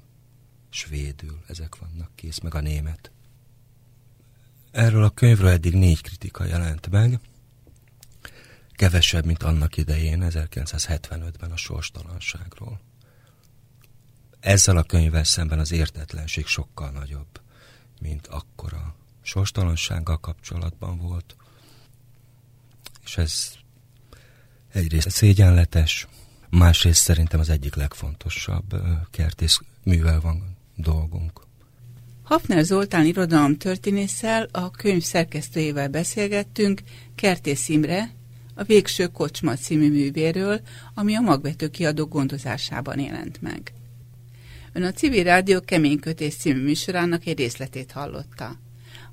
svédül, 0.69 1.43
ezek 1.47 1.75
vannak 1.75 2.11
kész, 2.15 2.39
meg 2.39 2.55
a 2.55 2.61
német. 2.61 3.11
Erről 4.71 5.03
a 5.03 5.09
könyvről 5.09 5.49
eddig 5.49 5.73
négy 5.73 6.01
kritika 6.01 6.45
jelent 6.45 6.89
meg, 6.89 7.19
kevesebb, 8.71 9.25
mint 9.25 9.43
annak 9.43 9.77
idején, 9.77 10.23
1975-ben 10.29 11.51
a 11.51 11.57
sorstalanságról. 11.57 12.79
Ezzel 14.39 14.77
a 14.77 14.83
könyvvel 14.83 15.23
szemben 15.23 15.59
az 15.59 15.71
értetlenség 15.71 16.45
sokkal 16.45 16.89
nagyobb, 16.89 17.41
mint 17.99 18.27
akkor 18.27 18.73
a 18.73 18.95
sorstalansággal 19.27 20.17
kapcsolatban 20.17 20.97
volt. 20.97 21.35
És 23.03 23.17
ez 23.17 23.51
egyrészt 24.71 25.09
szégyenletes, 25.09 26.07
másrészt 26.49 27.01
szerintem 27.01 27.39
az 27.39 27.49
egyik 27.49 27.75
legfontosabb 27.75 28.75
kertész 29.11 29.59
művel 29.83 30.19
van 30.19 30.57
dolgunk. 30.75 31.41
Hafner 32.23 32.63
Zoltán 32.63 33.05
irodalom 33.05 33.57
történésszel 33.57 34.47
a 34.51 34.71
könyv 34.71 35.03
szerkesztőjével 35.03 35.87
beszélgettünk, 35.87 36.81
Kertész 37.15 37.69
Imre, 37.69 38.11
a 38.53 38.63
Végső 38.63 39.07
Kocsma 39.07 39.55
című 39.55 39.91
művéről, 39.91 40.61
ami 40.93 41.15
a 41.15 41.21
magvető 41.21 41.69
kiadó 41.69 42.05
gondozásában 42.05 42.99
jelent 42.99 43.41
meg. 43.41 43.73
Ön 44.73 44.83
a 44.83 44.91
Civil 44.91 45.23
Rádió 45.23 45.61
Keménykötés 45.61 46.35
című 46.35 46.63
műsorának 46.63 47.25
egy 47.25 47.37
részletét 47.37 47.91
hallotta. 47.91 48.65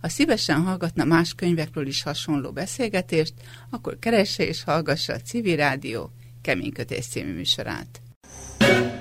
Ha 0.05 0.11
szívesen 0.11 0.63
hallgatna 0.63 1.05
más 1.05 1.35
könyvekről 1.35 1.87
is 1.87 2.03
hasonló 2.03 2.51
beszélgetést, 2.51 3.35
akkor 3.71 3.97
keresse 3.99 4.47
és 4.47 4.65
hallgassa 4.65 5.13
a 5.13 5.19
Civil 5.19 5.57
Rádió 5.57 6.11
Keménykötés 6.43 7.07
című 7.07 7.35
műsorát. 7.35 8.01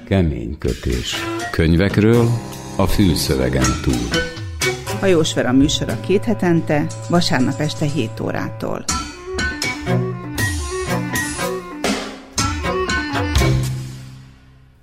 Keménykötés. 0.06 1.16
Könyvekről 1.52 2.28
a 2.78 2.88
fülszövegen 2.88 3.82
túl. 3.82 4.22
Hajós 5.00 5.34
Vera 5.34 5.52
műsora 5.52 6.00
két 6.00 6.24
hetente, 6.24 6.88
vasárnap 7.10 7.60
este 7.60 7.86
7 7.86 8.20
órától. 8.20 8.86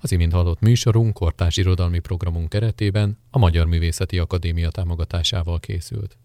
Az 0.02 0.12
imént 0.12 0.32
hallott 0.32 0.60
műsorunk 0.60 1.12
kortárs 1.12 1.56
irodalmi 1.56 1.98
programunk 1.98 2.48
keretében 2.48 3.18
a 3.30 3.38
Magyar 3.38 3.66
Művészeti 3.66 4.18
Akadémia 4.18 4.70
támogatásával 4.70 5.60
készült. 5.60 6.16